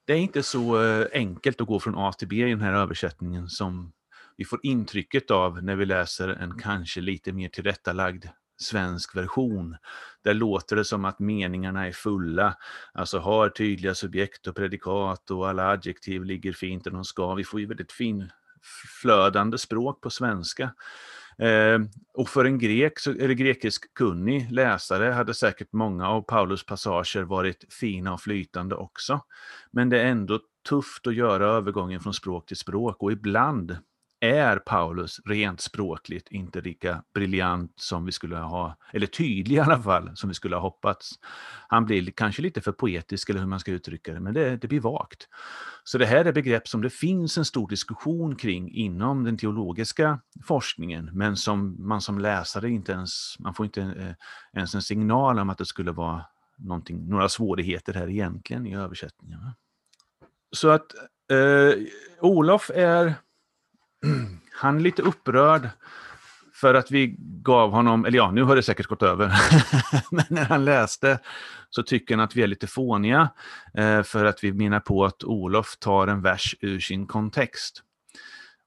det 0.05 0.13
är 0.13 0.19
inte 0.19 0.43
så 0.43 0.83
eh, 0.83 1.07
enkelt 1.13 1.61
att 1.61 1.67
gå 1.67 1.81
från 1.81 1.99
A 1.99 2.13
till 2.13 2.29
B 2.29 2.37
i 2.37 2.51
den 2.51 2.61
här 2.61 2.75
översättningen 2.75 3.49
som 3.49 3.93
vi 4.37 4.45
får 4.45 4.61
intrycket 4.63 5.31
av 5.31 5.63
när 5.63 5.77
vi 5.77 5.87
läser 5.87 6.29
en 6.29 6.59
kanske 6.59 7.01
lite 7.01 7.33
mer 7.33 7.49
tillrättalagd 7.49 8.25
svensk 8.61 9.17
version. 9.17 9.77
Där 10.25 10.35
låter 10.35 10.77
det 10.77 10.85
som 10.85 11.05
att 11.05 11.19
meningarna 11.19 11.87
är 11.87 11.93
fulla, 11.93 12.57
alltså 12.93 13.19
har 13.19 13.49
tydliga 13.49 13.95
subjekt 13.95 14.47
och 14.47 14.57
predikat 14.57 15.31
och 15.31 15.49
alla 15.49 15.69
adjektiv 15.69 16.25
ligger 16.25 16.53
fint 16.53 16.85
där 16.85 16.91
de 16.91 17.05
ska. 17.05 17.35
Vi 17.35 17.45
får 17.45 17.61
ju 17.61 17.67
väldigt 17.67 17.93
fin 17.93 18.31
flödande 19.03 19.59
språk 19.59 20.01
på 20.01 20.11
svenska. 20.11 20.75
Eh, 21.39 21.79
och 22.15 22.29
för 22.29 22.45
en 22.45 22.59
grek, 22.59 23.07
eller 23.07 23.35
grekisk 23.35 23.95
kunnig 23.95 24.51
läsare 24.51 25.11
hade 25.11 25.35
säkert 25.35 25.73
många 25.73 26.09
av 26.09 26.23
Paulus 26.23 26.67
passager 26.67 27.23
varit 27.23 27.73
fina 27.73 28.15
och 28.15 28.21
flytande 28.21 28.75
också. 28.75 29.21
Men 29.71 29.89
det 29.89 30.01
är 30.01 30.07
ändå 30.07 30.41
tufft 30.69 31.07
att 31.07 31.15
göra 31.15 31.47
övergången 31.47 32.01
från 32.01 32.15
språk 32.15 32.47
till 32.47 32.57
språk 32.57 33.03
och 33.03 33.13
ibland 33.13 33.77
är 34.21 34.57
Paulus 34.57 35.21
rent 35.25 35.61
språkligt 35.61 36.29
inte 36.29 36.61
lika 36.61 37.03
briljant 37.15 37.73
som 37.77 38.05
vi 38.05 38.13
skulle 38.13 38.37
ha, 38.37 38.77
eller 38.93 39.07
tydlig 39.07 39.57
i 39.57 39.61
alla 39.61 39.83
fall, 39.83 40.11
som 40.15 40.29
vi 40.29 40.35
skulle 40.35 40.57
ha 40.57 40.63
hoppats. 40.63 41.11
Han 41.69 41.85
blir 41.85 42.11
kanske 42.11 42.43
lite 42.43 42.61
för 42.61 42.73
poetisk 42.73 43.31
eller 43.31 43.41
hur 43.41 43.47
man 43.47 43.61
ska 43.61 43.73
uttrycka 43.73 44.13
det, 44.13 44.21
men 44.21 44.35
det, 44.35 44.57
det 44.57 44.69
blir 44.69 44.81
vagt. 44.81 45.29
Så 45.85 45.99
det 45.99 46.07
här 46.07 46.25
är 46.25 46.33
begrepp 46.33 46.69
som 46.69 46.83
det 46.83 46.91
finns 46.91 47.39
en 47.39 47.45
stor 47.45 47.69
diskussion 47.69 48.37
kring 48.37 48.75
inom 48.75 49.25
den 49.25 49.39
teologiska 49.39 50.21
forskningen, 50.45 51.11
men 51.13 51.37
som 51.37 51.89
man 51.89 52.01
som 52.01 52.19
läsare 52.19 52.71
inte 52.71 52.93
ens, 52.93 53.37
man 53.39 53.55
får 53.55 53.67
inte 53.67 53.83
eh, 53.83 54.15
ens 54.53 54.75
en 54.75 54.83
signal 54.83 55.39
om 55.39 55.51
att 55.51 55.59
det 55.59 55.67
skulle 55.67 55.93
vara 55.93 56.25
några 56.91 57.29
svårigheter 57.29 57.95
här 57.95 58.11
egentligen 58.11 58.67
i 58.67 58.77
översättningen. 58.77 59.41
Så 60.57 60.69
att 60.69 60.95
eh, 61.33 61.85
Olof 62.21 62.71
är 62.75 63.15
han 64.53 64.77
är 64.77 64.81
lite 64.81 65.03
upprörd 65.03 65.69
för 66.55 66.75
att 66.75 66.91
vi 66.91 67.17
gav 67.19 67.71
honom, 67.71 68.05
eller 68.05 68.19
ja, 68.19 68.31
nu 68.31 68.43
har 68.43 68.57
det 68.57 68.63
säkert 68.63 68.87
gått 68.87 69.03
över, 69.03 69.33
men 70.11 70.25
när 70.29 70.45
han 70.45 70.65
läste 70.65 71.19
så 71.71 71.83
tycker 71.83 72.17
han 72.17 72.25
att 72.25 72.37
vi 72.37 72.43
är 72.43 72.47
lite 72.47 72.67
fåniga 72.67 73.31
eh, 73.75 74.03
för 74.03 74.25
att 74.25 74.45
vi 74.45 74.53
menar 74.53 74.81
på 74.81 75.05
att 75.05 75.25
Olof 75.25 75.77
tar 75.77 76.07
en 76.07 76.23
vers 76.23 76.57
ur 76.61 76.81
sin 76.81 77.07
kontext. 77.07 77.83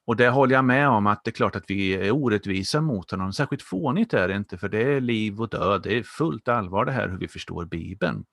Och 0.05 0.15
det 0.15 0.29
håller 0.29 0.55
jag 0.55 0.65
med 0.65 0.89
om 0.89 1.07
att 1.07 1.23
det 1.23 1.29
är 1.29 1.33
klart 1.33 1.55
att 1.55 1.63
vi 1.67 1.93
är 1.93 2.11
orättvisa 2.11 2.81
mot 2.81 3.11
honom. 3.11 3.33
Särskilt 3.33 3.61
fånigt 3.61 4.13
är 4.13 4.27
det 4.27 4.35
inte, 4.35 4.57
för 4.57 4.69
det 4.69 4.81
är 4.81 5.01
liv 5.01 5.41
och 5.41 5.49
död. 5.49 5.81
Det 5.83 5.97
är 5.97 6.03
fullt 6.03 6.47
allvar 6.47 6.85
det 6.85 6.91
här 6.91 7.09
hur 7.09 7.17
vi 7.17 7.27
förstår 7.27 7.65
Bibeln. 7.65 8.25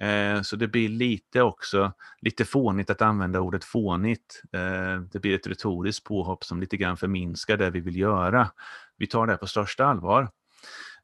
Eh, 0.00 0.42
så 0.42 0.56
det 0.56 0.68
blir 0.68 0.88
lite 0.88 1.42
också, 1.42 1.92
lite 2.20 2.44
fånigt 2.44 2.90
att 2.90 3.02
använda 3.02 3.40
ordet 3.40 3.64
fånigt. 3.64 4.42
Eh, 4.52 5.00
det 5.12 5.18
blir 5.18 5.34
ett 5.34 5.46
retoriskt 5.46 6.04
påhopp 6.06 6.44
som 6.44 6.60
lite 6.60 6.76
grann 6.76 6.96
förminskar 6.96 7.56
det 7.56 7.70
vi 7.70 7.80
vill 7.80 7.96
göra. 7.96 8.50
Vi 8.96 9.06
tar 9.06 9.26
det 9.26 9.36
på 9.36 9.46
största 9.46 9.84
allvar. 9.84 10.28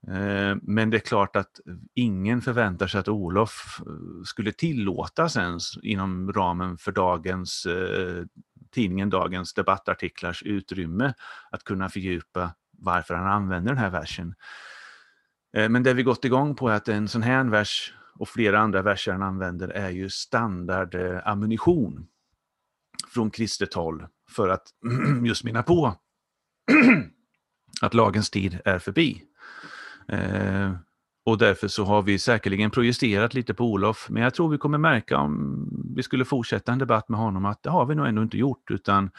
Eh, 0.08 0.56
men 0.62 0.90
det 0.90 0.96
är 0.96 1.00
klart 1.00 1.36
att 1.36 1.60
ingen 1.94 2.42
förväntar 2.42 2.86
sig 2.86 3.00
att 3.00 3.08
Olof 3.08 3.80
eh, 3.86 4.22
skulle 4.24 4.52
tillåtas 4.52 5.36
ens 5.36 5.76
inom 5.82 6.32
ramen 6.32 6.78
för 6.78 6.92
dagens 6.92 7.66
eh, 7.66 8.24
tidningen 8.70 9.10
Dagens 9.10 9.54
debattartiklars 9.54 10.42
utrymme 10.42 11.14
att 11.50 11.64
kunna 11.64 11.88
fördjupa 11.88 12.54
varför 12.78 13.14
han 13.14 13.26
använder 13.26 13.72
den 13.72 13.82
här 13.82 13.90
versen. 13.90 14.34
Men 15.52 15.82
det 15.82 15.94
vi 15.94 16.02
gått 16.02 16.24
igång 16.24 16.54
på 16.54 16.68
är 16.68 16.74
att 16.74 16.88
en 16.88 17.08
sån 17.08 17.22
här 17.22 17.44
vers 17.44 17.94
och 18.18 18.28
flera 18.28 18.58
andra 18.58 18.82
verser 18.82 19.12
han 19.12 19.22
använder 19.22 19.68
är 19.68 19.90
ju 19.90 20.10
standardammunition 20.10 22.06
från 23.08 23.30
kristet 23.30 23.74
håll 23.74 24.06
för 24.30 24.48
att 24.48 24.62
just 25.24 25.44
minna 25.44 25.62
på 25.62 25.94
att 27.80 27.94
lagens 27.94 28.30
tid 28.30 28.60
är 28.64 28.78
förbi. 28.78 29.22
Eh, 30.08 30.72
och 31.26 31.38
därför 31.38 31.68
så 31.68 31.84
har 31.84 32.02
vi 32.02 32.18
säkerligen 32.18 32.70
projesterat 32.70 33.34
lite 33.34 33.54
på 33.54 33.64
Olof, 33.64 34.06
men 34.10 34.22
jag 34.22 34.34
tror 34.34 34.48
vi 34.48 34.58
kommer 34.58 34.78
märka 34.78 35.18
om 35.18 35.68
vi 35.96 36.02
skulle 36.02 36.24
fortsätta 36.24 36.72
en 36.72 36.78
debatt 36.78 37.08
med 37.08 37.20
honom 37.20 37.44
att 37.44 37.62
det 37.62 37.70
har 37.70 37.86
vi 37.86 37.94
nog 37.94 38.06
ändå 38.06 38.22
inte 38.22 38.38
gjort, 38.38 38.70
utan 38.70 39.10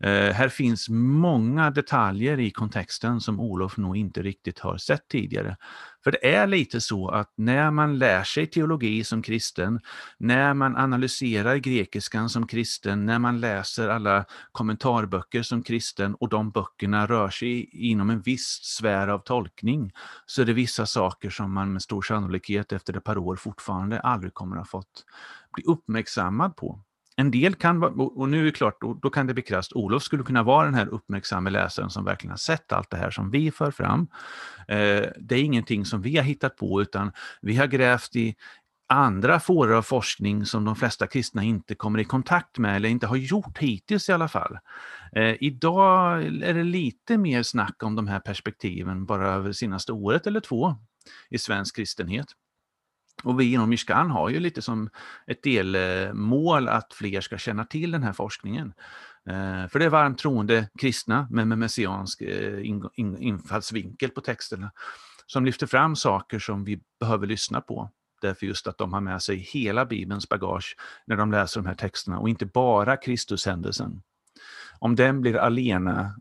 eh, 0.00 0.32
här 0.32 0.48
finns 0.48 0.88
många 0.88 1.70
detaljer 1.70 2.40
i 2.40 2.50
kontexten 2.50 3.20
som 3.20 3.40
Olof 3.40 3.76
nog 3.76 3.96
inte 3.96 4.22
riktigt 4.22 4.58
har 4.58 4.76
sett 4.76 5.08
tidigare. 5.08 5.56
För 6.04 6.10
det 6.10 6.34
är 6.34 6.46
lite 6.46 6.80
så 6.80 7.08
att 7.08 7.32
när 7.36 7.70
man 7.70 7.98
lär 7.98 8.24
sig 8.24 8.46
teologi 8.46 9.04
som 9.04 9.22
kristen, 9.22 9.80
när 10.18 10.54
man 10.54 10.76
analyserar 10.76 11.56
grekiskan 11.56 12.28
som 12.28 12.46
kristen, 12.46 13.06
när 13.06 13.18
man 13.18 13.40
läser 13.40 13.88
alla 13.88 14.24
kommentarböcker 14.52 15.42
som 15.42 15.62
kristen 15.62 16.14
och 16.14 16.28
de 16.28 16.50
böckerna 16.50 17.06
rör 17.06 17.30
sig 17.30 17.70
inom 17.72 18.10
en 18.10 18.20
viss 18.20 18.60
sfär 18.62 19.08
av 19.08 19.18
tolkning, 19.18 19.92
så 20.26 20.42
är 20.42 20.46
det 20.46 20.52
vissa 20.52 20.86
saker 20.86 21.30
som 21.30 21.52
man 21.52 21.72
med 21.72 21.82
stor 21.82 22.02
sannolikhet 22.02 22.72
efter 22.72 22.96
ett 22.96 23.04
par 23.04 23.18
år 23.18 23.36
fortfarande 23.36 24.00
aldrig 24.00 24.34
kommer 24.34 24.56
att 24.56 24.62
ha 24.62 24.80
fått 24.80 25.04
bli 25.52 25.64
uppmärksammad 25.64 26.56
på. 26.56 26.80
En 27.20 27.30
del 27.30 27.54
kan, 27.54 27.82
och 27.82 28.28
nu 28.28 28.40
är 28.40 28.44
det 28.44 28.52
klart, 28.52 28.80
då, 28.80 28.94
då 28.94 29.10
kan 29.10 29.26
det 29.26 29.34
bli 29.34 29.42
krasst, 29.42 29.72
Olof 29.72 30.02
skulle 30.02 30.22
kunna 30.22 30.42
vara 30.42 30.64
den 30.64 30.74
här 30.74 30.88
uppmärksamma 30.88 31.50
läsaren 31.50 31.90
som 31.90 32.04
verkligen 32.04 32.30
har 32.30 32.36
sett 32.36 32.72
allt 32.72 32.90
det 32.90 32.96
här 32.96 33.10
som 33.10 33.30
vi 33.30 33.50
för 33.50 33.70
fram. 33.70 34.08
Eh, 34.68 35.04
det 35.20 35.34
är 35.34 35.42
ingenting 35.42 35.84
som 35.84 36.02
vi 36.02 36.16
har 36.16 36.24
hittat 36.24 36.56
på 36.56 36.82
utan 36.82 37.12
vi 37.42 37.56
har 37.56 37.66
grävt 37.66 38.16
i 38.16 38.34
andra 38.88 39.40
fåror 39.40 39.74
av 39.74 39.82
forskning 39.82 40.46
som 40.46 40.64
de 40.64 40.76
flesta 40.76 41.06
kristna 41.06 41.42
inte 41.42 41.74
kommer 41.74 41.98
i 41.98 42.04
kontakt 42.04 42.58
med 42.58 42.76
eller 42.76 42.88
inte 42.88 43.06
har 43.06 43.16
gjort 43.16 43.58
hittills 43.58 44.08
i 44.08 44.12
alla 44.12 44.28
fall. 44.28 44.58
Eh, 45.12 45.36
idag 45.40 46.22
är 46.24 46.54
det 46.54 46.64
lite 46.64 47.18
mer 47.18 47.42
snack 47.42 47.82
om 47.82 47.96
de 47.96 48.06
här 48.06 48.20
perspektiven 48.20 49.06
bara 49.06 49.28
över 49.28 49.52
senaste 49.52 49.92
året 49.92 50.26
eller 50.26 50.40
två 50.40 50.76
i 51.30 51.38
svensk 51.38 51.76
kristenhet. 51.76 52.26
Och 53.22 53.40
vi 53.40 53.52
inom 53.52 53.70
Mishkan 53.70 54.10
har 54.10 54.28
ju 54.28 54.40
lite 54.40 54.62
som 54.62 54.90
ett 55.26 55.42
delmål 55.42 56.68
att 56.68 56.92
fler 56.92 57.20
ska 57.20 57.38
känna 57.38 57.64
till 57.64 57.90
den 57.90 58.02
här 58.02 58.12
forskningen. 58.12 58.72
Eh, 59.26 59.68
för 59.68 59.78
det 59.78 59.84
är 59.84 59.90
varmt 59.90 60.18
troende 60.18 60.68
kristna 60.78 61.28
med 61.30 61.58
messiansk 61.58 62.20
eh, 62.20 62.60
infallsvinkel 63.18 64.10
på 64.10 64.20
texterna 64.20 64.70
som 65.26 65.44
lyfter 65.44 65.66
fram 65.66 65.96
saker 65.96 66.38
som 66.38 66.64
vi 66.64 66.80
behöver 67.00 67.26
lyssna 67.26 67.60
på. 67.60 67.90
Därför 68.20 68.46
just 68.46 68.66
att 68.66 68.78
de 68.78 68.92
har 68.92 69.00
med 69.00 69.22
sig 69.22 69.36
hela 69.36 69.84
Bibelns 69.84 70.28
bagage 70.28 70.76
när 71.06 71.16
de 71.16 71.30
läser 71.30 71.60
de 71.60 71.66
här 71.66 71.74
texterna 71.74 72.18
och 72.18 72.28
inte 72.28 72.46
bara 72.46 72.96
Kristushändelsen. 72.96 74.02
Om 74.78 74.96
den 74.96 75.20
blir 75.20 75.36
alena 75.36 76.14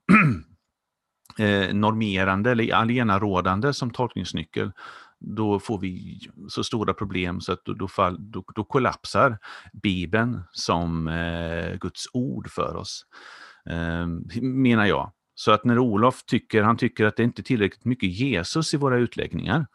eh, 1.39 1.73
normerande 1.73 2.51
eller 2.51 2.73
alena 2.73 3.73
som 3.73 3.91
tolkningsnyckel, 3.91 4.71
då 5.19 5.59
får 5.59 5.79
vi 5.79 6.19
så 6.49 6.63
stora 6.63 6.93
problem 6.93 7.41
så 7.41 7.51
att 7.53 7.65
då, 7.65 7.73
då, 7.73 7.87
fall, 7.87 8.31
då, 8.31 8.43
då 8.55 8.63
kollapsar 8.63 9.37
Bibeln 9.73 10.41
som 10.51 11.07
eh, 11.07 11.77
Guds 11.77 12.05
ord 12.13 12.49
för 12.49 12.75
oss. 12.75 13.05
eh, 13.69 14.07
menar 14.41 14.85
jag. 14.85 15.11
Så 15.35 15.51
att 15.51 15.65
när 15.65 15.79
Olof 15.79 16.23
tycker, 16.25 16.63
han 16.63 16.77
tycker 16.77 17.05
att 17.05 17.15
det 17.15 17.23
inte 17.23 17.41
är 17.41 17.43
tillräckligt 17.43 17.85
mycket 17.85 18.09
Jesus 18.09 18.73
i 18.73 18.77
våra 18.77 18.97
utläggningar, 18.97 19.65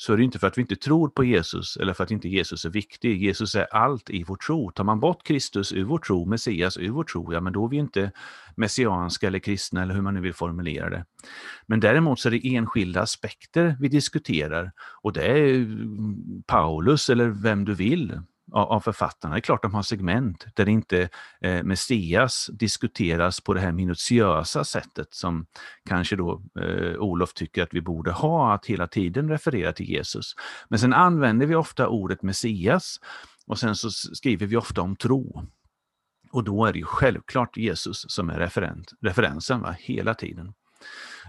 så 0.00 0.12
är 0.12 0.16
det 0.16 0.24
inte 0.24 0.38
för 0.38 0.46
att 0.46 0.58
vi 0.58 0.62
inte 0.62 0.76
tror 0.76 1.08
på 1.08 1.24
Jesus 1.24 1.76
eller 1.76 1.92
för 1.92 2.04
att 2.04 2.10
inte 2.10 2.28
Jesus 2.28 2.64
är 2.64 2.70
viktig. 2.70 3.22
Jesus 3.22 3.54
är 3.54 3.74
allt 3.74 4.10
i 4.10 4.24
vår 4.24 4.36
tro. 4.36 4.70
Tar 4.70 4.84
man 4.84 5.00
bort 5.00 5.26
Kristus 5.26 5.72
ur 5.72 5.84
vår 5.84 5.98
tro, 5.98 6.24
Messias 6.24 6.76
ur 6.76 6.90
vår 6.90 7.04
tro, 7.04 7.32
ja 7.32 7.40
men 7.40 7.52
då 7.52 7.64
är 7.64 7.68
vi 7.68 7.76
inte 7.76 8.12
messianska 8.56 9.26
eller 9.26 9.38
kristna 9.38 9.82
eller 9.82 9.94
hur 9.94 10.02
man 10.02 10.14
nu 10.14 10.20
vill 10.20 10.34
formulera 10.34 10.90
det. 10.90 11.04
Men 11.66 11.80
däremot 11.80 12.20
så 12.20 12.28
är 12.28 12.30
det 12.30 12.56
enskilda 12.56 13.02
aspekter 13.02 13.76
vi 13.80 13.88
diskuterar 13.88 14.72
och 15.02 15.12
det 15.12 15.24
är 15.24 15.54
mm, 15.54 16.42
Paulus 16.46 17.10
eller 17.10 17.28
vem 17.28 17.64
du 17.64 17.74
vill 17.74 18.20
av 18.52 18.80
författarna. 18.80 19.34
Det 19.34 19.38
är 19.38 19.40
klart 19.40 19.62
de 19.62 19.74
har 19.74 19.82
segment 19.82 20.46
där 20.54 20.68
inte 20.68 21.08
eh, 21.40 21.62
Messias 21.62 22.50
diskuteras 22.52 23.40
på 23.40 23.54
det 23.54 23.60
här 23.60 23.72
minutiösa 23.72 24.64
sättet 24.64 25.14
som 25.14 25.46
kanske 25.88 26.16
då 26.16 26.42
eh, 26.60 26.96
Olof 26.98 27.34
tycker 27.34 27.62
att 27.62 27.74
vi 27.74 27.80
borde 27.80 28.12
ha, 28.12 28.54
att 28.54 28.66
hela 28.66 28.86
tiden 28.86 29.28
referera 29.28 29.72
till 29.72 29.90
Jesus. 29.90 30.34
Men 30.68 30.78
sen 30.78 30.92
använder 30.92 31.46
vi 31.46 31.54
ofta 31.54 31.88
ordet 31.88 32.22
Messias 32.22 33.00
och 33.46 33.58
sen 33.58 33.76
så 33.76 33.90
skriver 33.90 34.46
vi 34.46 34.56
ofta 34.56 34.82
om 34.82 34.96
tro. 34.96 35.46
Och 36.32 36.44
då 36.44 36.64
är 36.64 36.72
det 36.72 36.78
ju 36.78 36.84
självklart 36.84 37.56
Jesus 37.56 38.04
som 38.08 38.30
är 38.30 38.38
referent, 38.38 38.92
referensen 39.00 39.60
va? 39.60 39.76
hela 39.78 40.14
tiden. 40.14 40.52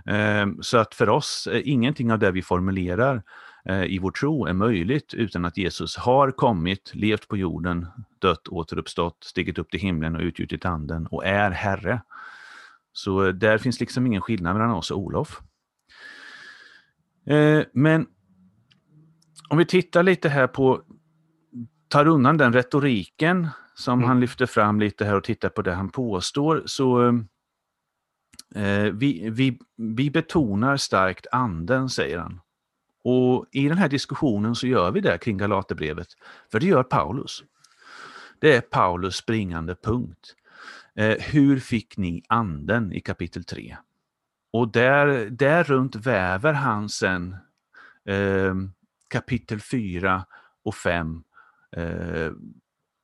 Eh, 0.06 0.48
så 0.62 0.78
att 0.78 0.96
för 0.96 1.10
oss, 1.10 1.48
eh, 1.52 1.62
ingenting 1.66 2.12
av 2.12 2.20
det 2.20 2.32
vi 2.32 2.42
formulerar 2.42 3.16
Eh, 3.16 3.24
i 3.70 4.00
vår 4.00 4.12
tro 4.12 4.46
är 4.46 4.54
möjligt 4.54 5.14
utan 5.14 5.46
att 5.46 5.58
Jesus 5.58 5.98
har 5.98 6.32
kommit, 6.32 6.92
levt 6.94 7.28
på 7.28 7.38
jorden, 7.38 7.88
dött, 8.20 8.48
återuppstått, 8.48 9.24
stigit 9.24 9.58
upp 9.58 9.70
till 9.70 9.80
himlen 9.80 10.16
och 10.16 10.22
utgjutit 10.22 10.66
anden 10.66 11.08
och 11.08 11.26
är 11.26 11.52
Herre. 11.52 12.02
Så 12.92 13.26
eh, 13.26 13.34
där 13.34 13.58
finns 13.58 13.80
liksom 13.80 14.08
ingen 14.08 14.22
skillnad 14.22 14.56
mellan 14.56 14.72
oss 14.72 14.92
och 14.92 14.98
Olof. 14.98 15.42
Eh, 17.26 17.64
men 17.74 18.08
om 19.50 19.58
vi 19.58 19.66
tittar 19.66 20.04
lite 20.04 20.30
här 20.30 20.48
på, 20.48 20.82
tar 21.88 22.08
undan 22.08 22.38
den 22.38 22.54
retoriken 22.54 23.48
som 23.76 24.00
mm. 24.00 24.08
han 24.08 24.20
lyfter 24.20 24.46
fram 24.46 24.80
lite 24.80 25.06
här 25.06 25.16
och 25.16 25.24
tittar 25.24 25.50
på 25.50 25.62
det 25.62 25.74
han 25.74 25.90
påstår, 25.90 26.64
så 26.66 27.08
eh, 28.56 28.84
vi, 28.94 29.30
vi, 29.30 29.60
vi 29.78 30.12
betonar 30.12 30.78
starkt 30.78 31.28
anden, 31.32 31.90
säger 31.90 32.18
han. 32.18 32.42
Och 33.04 33.46
i 33.52 33.68
den 33.68 33.78
här 33.78 33.90
diskussionen 33.90 34.56
så 34.56 34.68
gör 34.68 34.92
vi 34.92 35.02
det 35.02 35.18
kring 35.18 35.38
Galaterbrevet, 35.38 36.08
för 36.52 36.60
det 36.60 36.66
gör 36.66 36.84
Paulus. 36.84 37.44
Det 38.40 38.56
är 38.56 38.62
Paulus 38.62 39.16
springande 39.16 39.76
punkt. 39.76 40.36
Eh, 40.96 41.18
hur 41.20 41.60
fick 41.60 41.98
ni 41.98 42.24
anden 42.28 42.94
i 42.94 43.02
kapitel 43.02 43.44
3? 43.44 43.78
Och 44.54 44.72
där, 44.72 45.30
där 45.30 45.64
runt 45.64 45.96
väver 45.96 46.54
han 46.54 46.90
sen 46.90 47.36
eh, 48.06 48.56
kapitel 49.08 49.60
4 49.60 50.26
och 50.64 50.76
5 50.76 51.24
eh, 51.76 52.32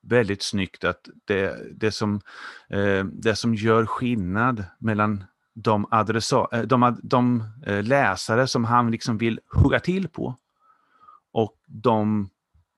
väldigt 0.08 0.44
snyggt 0.44 0.84
att 0.84 1.10
det, 1.26 1.72
det, 1.80 1.92
som, 1.92 2.22
eh, 2.70 3.06
det 3.06 3.36
som 3.36 3.56
gör 3.56 3.86
skillnad 3.86 4.64
mellan 4.80 5.24
de, 5.56 5.88
adressa, 5.92 6.48
eh, 6.52 6.62
de, 6.62 7.00
de 7.04 7.44
eh, 7.66 7.84
läsare 7.84 8.48
som 8.48 8.66
han 8.66 8.92
liksom 8.92 9.18
vill 9.18 9.40
hugga 9.54 9.80
till 9.80 10.08
på. 10.08 10.36
Och 11.32 11.56
de 11.66 12.30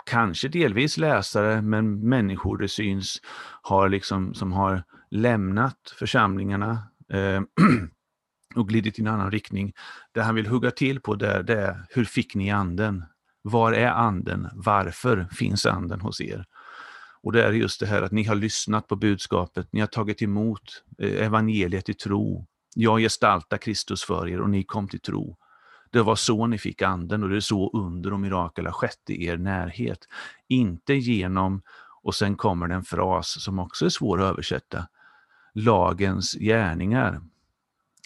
kanske 0.06 0.48
delvis 0.48 0.98
läsare, 0.98 1.62
men 1.62 2.10
människor 2.10 2.58
det 2.58 2.68
syns 2.68 3.22
har 3.62 3.90
liksom, 3.90 4.34
som 4.34 4.52
har 4.52 4.84
lämnat 5.12 5.96
församlingarna 6.00 6.84
eh, 7.14 7.42
och 8.56 8.70
glidit 8.70 9.00
i 9.00 9.02
en 9.02 9.08
annan 9.08 9.32
riktning. 9.32 9.74
Det 10.12 10.22
han 10.22 10.36
vill 10.36 10.48
hugga 10.48 10.72
till 10.72 11.00
på 11.00 11.16
där, 11.16 11.44
det 11.44 11.62
är 11.62 11.86
hur 11.90 12.06
fick 12.06 12.36
ni 12.36 12.52
anden? 12.52 13.06
Var 13.42 13.74
är 13.74 13.88
anden? 13.88 14.48
Varför 14.54 15.28
finns 15.32 15.66
anden 15.66 16.02
hos 16.02 16.22
er? 16.22 16.46
Och 17.22 17.32
det 17.32 17.44
är 17.44 17.52
just 17.52 17.80
det 17.80 17.86
här 17.86 18.02
att 18.02 18.12
ni 18.12 18.24
har 18.24 18.36
lyssnat 18.36 18.88
på 18.88 18.96
budskapet, 18.96 19.68
ni 19.72 19.80
har 19.80 19.88
tagit 19.88 20.22
emot 20.22 20.84
eh, 20.98 21.26
evangeliet 21.26 21.90
i 21.90 21.94
tro, 21.94 22.48
jag 22.80 23.00
gestaltar 23.00 23.58
Kristus 23.58 24.04
för 24.04 24.30
er 24.30 24.42
och 24.42 24.50
ni 24.50 24.64
kom 24.64 24.88
till 24.88 25.00
tro. 25.00 25.38
Det 25.92 26.02
var 26.02 26.16
så 26.16 26.48
ni 26.48 26.58
fick 26.58 26.82
anden 26.82 27.24
och 27.24 27.30
det 27.30 27.36
är 27.36 27.40
så 27.40 27.70
under 27.74 28.14
och 28.14 28.20
mirakel 28.20 28.66
har 28.66 28.74
skett 28.74 29.10
i 29.10 29.26
er 29.26 29.38
närhet. 29.38 30.00
Inte 30.48 30.94
genom, 30.94 31.62
och 32.02 32.16
sen 32.16 32.36
kommer 32.36 32.68
det 32.68 32.76
en 32.76 32.84
fras 32.84 33.44
som 33.44 33.60
också 33.60 33.86
är 33.86 33.90
svår 33.90 34.22
att 34.22 34.32
översätta, 34.32 34.88
lagens 35.54 36.34
gärningar. 36.34 37.22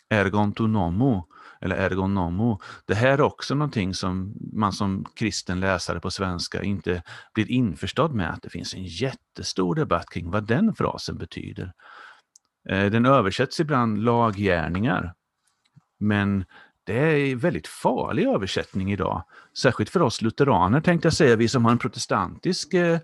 Ergontonomo, 0.09 1.27
eller 1.61 1.75
ergonomo. 1.75 2.61
Det 2.85 2.95
här 2.95 3.11
är 3.11 3.21
också 3.21 3.55
någonting 3.55 3.93
som 3.93 4.33
man 4.53 4.73
som 4.73 5.05
kristen 5.15 5.59
läsare 5.59 5.99
på 5.99 6.11
svenska 6.11 6.63
inte 6.63 7.03
blir 7.33 7.51
införstådd 7.51 8.13
med, 8.13 8.29
att 8.29 8.41
det 8.41 8.49
finns 8.49 8.73
en 8.73 8.83
jättestor 8.83 9.75
debatt 9.75 10.09
kring 10.09 10.31
vad 10.31 10.47
den 10.47 10.75
frasen 10.75 11.17
betyder. 11.17 11.73
Eh, 12.69 12.85
den 12.85 13.05
översätts 13.05 13.59
ibland 13.59 14.03
laggärningar. 14.03 15.13
Men 15.99 16.45
det 16.83 16.97
är 16.97 17.31
en 17.31 17.39
väldigt 17.39 17.67
farlig 17.67 18.27
översättning 18.27 18.91
idag. 18.91 19.23
Särskilt 19.57 19.89
för 19.89 20.01
oss 20.01 20.21
lutheraner 20.21 20.81
tänkte 20.81 21.05
jag 21.05 21.13
säga, 21.13 21.35
vi 21.35 21.47
som 21.47 21.65
har 21.65 21.71
en 21.71 21.77
protestantisk 21.77 22.73
eh, 22.73 22.99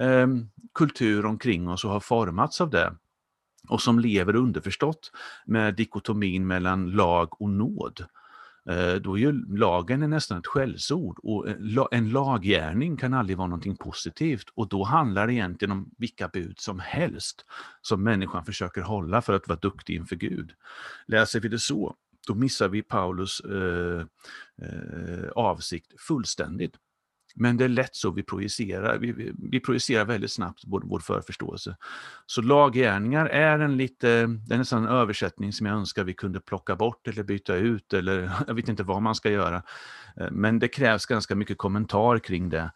eh, 0.00 0.26
kultur 0.74 1.26
omkring 1.26 1.68
oss 1.68 1.84
och 1.84 1.90
har 1.90 2.00
formats 2.00 2.60
av 2.60 2.70
det. 2.70 2.92
Och 3.68 3.82
som 3.82 3.98
lever 3.98 4.36
underförstått 4.36 5.10
med 5.46 5.74
dikotomin 5.74 6.46
mellan 6.46 6.90
lag 6.90 7.42
och 7.42 7.50
nåd. 7.50 8.04
Eh, 8.68 8.94
då 8.94 9.18
är 9.18 9.20
ju 9.20 9.56
lagen 9.56 10.10
nästan 10.10 10.38
ett 10.38 10.46
skällsord 10.46 11.18
och 11.22 11.48
eh, 11.48 11.86
en 11.90 12.10
laggärning 12.10 12.96
kan 12.96 13.14
aldrig 13.14 13.36
vara 13.36 13.48
någonting 13.48 13.76
positivt 13.76 14.46
och 14.54 14.68
då 14.68 14.84
handlar 14.84 15.26
det 15.26 15.34
egentligen 15.34 15.72
om 15.72 15.90
vilka 15.98 16.28
bud 16.28 16.58
som 16.58 16.78
helst 16.78 17.44
som 17.82 18.02
människan 18.02 18.44
försöker 18.44 18.80
hålla 18.80 19.22
för 19.22 19.32
att 19.32 19.48
vara 19.48 19.58
duktig 19.58 19.96
inför 19.96 20.16
Gud. 20.16 20.52
Läser 21.06 21.40
vi 21.40 21.48
det 21.48 21.58
så, 21.58 21.94
då 22.26 22.34
missar 22.34 22.68
vi 22.68 22.82
Paulus 22.82 23.40
eh, 23.40 24.00
eh, 24.62 25.30
avsikt 25.34 26.00
fullständigt. 26.00 26.76
Men 27.34 27.56
det 27.56 27.64
är 27.64 27.68
lätt 27.68 27.96
så 27.96 28.10
vi 28.10 28.22
projicerar. 28.22 28.98
Vi, 28.98 29.12
vi, 29.12 29.32
vi 29.50 29.60
projicerar 29.60 30.04
väldigt 30.04 30.32
snabbt 30.32 30.62
vår, 30.66 30.82
vår 30.84 31.00
förförståelse. 31.00 31.76
Så 32.26 32.42
laggärningar 32.42 33.26
är 33.26 33.58
en 33.58 33.76
lite, 33.76 34.26
det 34.26 34.54
är 34.54 34.58
nästan 34.58 34.82
en 34.82 34.88
översättning 34.88 35.52
som 35.52 35.66
jag 35.66 35.76
önskar 35.76 36.04
vi 36.04 36.14
kunde 36.14 36.40
plocka 36.40 36.76
bort 36.76 37.08
eller 37.08 37.22
byta 37.22 37.56
ut 37.56 37.92
eller 37.92 38.30
jag 38.46 38.54
vet 38.54 38.68
inte 38.68 38.82
vad 38.82 39.02
man 39.02 39.14
ska 39.14 39.30
göra. 39.30 39.62
Eh, 40.20 40.30
men 40.30 40.58
det 40.58 40.68
krävs 40.68 41.06
ganska 41.06 41.34
mycket 41.34 41.58
kommentar 41.58 42.18
kring 42.18 42.48
det 42.48 42.70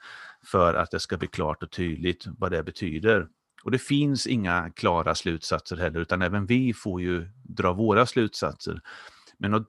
för 0.45 0.75
att 0.75 0.91
det 0.91 1.01
ska 1.01 1.17
bli 1.17 1.29
klart 1.29 1.63
och 1.63 1.71
tydligt 1.71 2.25
vad 2.27 2.51
det 2.51 2.63
betyder. 2.63 3.29
Och 3.65 3.71
det 3.71 3.79
finns 3.79 4.27
inga 4.27 4.71
klara 4.71 5.15
slutsatser 5.15 5.77
heller, 5.77 6.01
utan 6.01 6.23
även 6.23 6.47
vi 6.47 6.75
får 6.75 7.01
ju 7.01 7.29
dra 7.43 7.73
våra 7.73 8.07
slutsatser. 8.07 8.81
Men 9.39 9.55
att, 9.55 9.67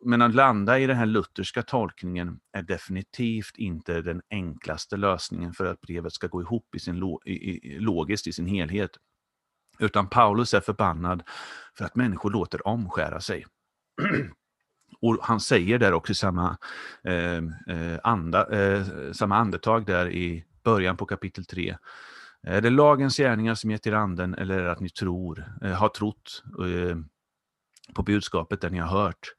men 0.00 0.22
att 0.22 0.34
landa 0.34 0.78
i 0.78 0.86
den 0.86 0.96
här 0.96 1.06
lutherska 1.06 1.62
tolkningen 1.62 2.40
är 2.52 2.62
definitivt 2.62 3.58
inte 3.58 4.02
den 4.02 4.22
enklaste 4.30 4.96
lösningen 4.96 5.52
för 5.52 5.66
att 5.66 5.80
brevet 5.80 6.12
ska 6.12 6.26
gå 6.26 6.40
ihop 6.42 6.74
i 6.74 6.78
sin, 6.78 7.02
i, 7.24 7.32
i, 7.32 7.78
logiskt 7.80 8.26
i 8.26 8.32
sin 8.32 8.46
helhet. 8.46 8.90
Utan 9.78 10.08
Paulus 10.08 10.54
är 10.54 10.60
förbannad 10.60 11.22
för 11.74 11.84
att 11.84 11.96
människor 11.96 12.30
låter 12.30 12.66
omskära 12.66 13.20
sig. 13.20 13.46
Och 15.00 15.18
han 15.22 15.40
säger 15.40 15.78
där 15.78 15.92
också 15.92 16.12
i 16.12 16.14
samma, 16.14 16.58
eh, 17.04 17.36
eh, 17.76 17.98
anda, 18.02 18.48
eh, 18.48 19.12
samma 19.12 19.36
andetag 19.36 19.86
där 19.86 20.10
i 20.10 20.44
början 20.64 20.96
på 20.96 21.06
kapitel 21.06 21.44
3. 21.44 21.76
Är 22.42 22.60
det 22.60 22.70
lagens 22.70 23.16
gärningar 23.16 23.54
som 23.54 23.70
gett 23.70 23.86
er 23.86 23.92
anden 23.92 24.34
eller 24.34 24.58
är 24.58 24.64
det 24.64 24.72
att 24.72 24.80
ni 24.80 24.88
tror, 24.88 25.44
eh, 25.62 25.72
har 25.72 25.88
trott 25.88 26.42
eh, 26.58 26.96
på 27.94 28.02
budskapet 28.02 28.60
det 28.60 28.70
ni 28.70 28.78
har 28.78 29.02
hört, 29.02 29.34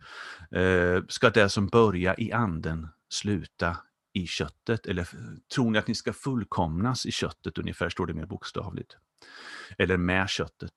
eh, 0.52 1.04
ska 1.08 1.30
det 1.30 1.50
som 1.50 1.68
börjar 1.68 2.22
i 2.22 2.32
anden 2.32 2.88
sluta 3.10 3.78
i 4.14 4.28
köttet? 4.28 4.86
Eller 4.86 5.08
tror 5.56 5.72
ni 5.72 5.80
att 5.80 5.88
ni 5.88 5.96
ska 5.96 6.14
fullkomnas 6.14 7.06
i 7.06 7.12
köttet 7.12 7.58
ungefär, 7.58 7.90
står 7.90 8.06
det 8.06 8.14
mer 8.14 8.26
bokstavligt. 8.26 8.98
Eller 9.78 9.98
med 9.98 10.30
köttet. 10.30 10.74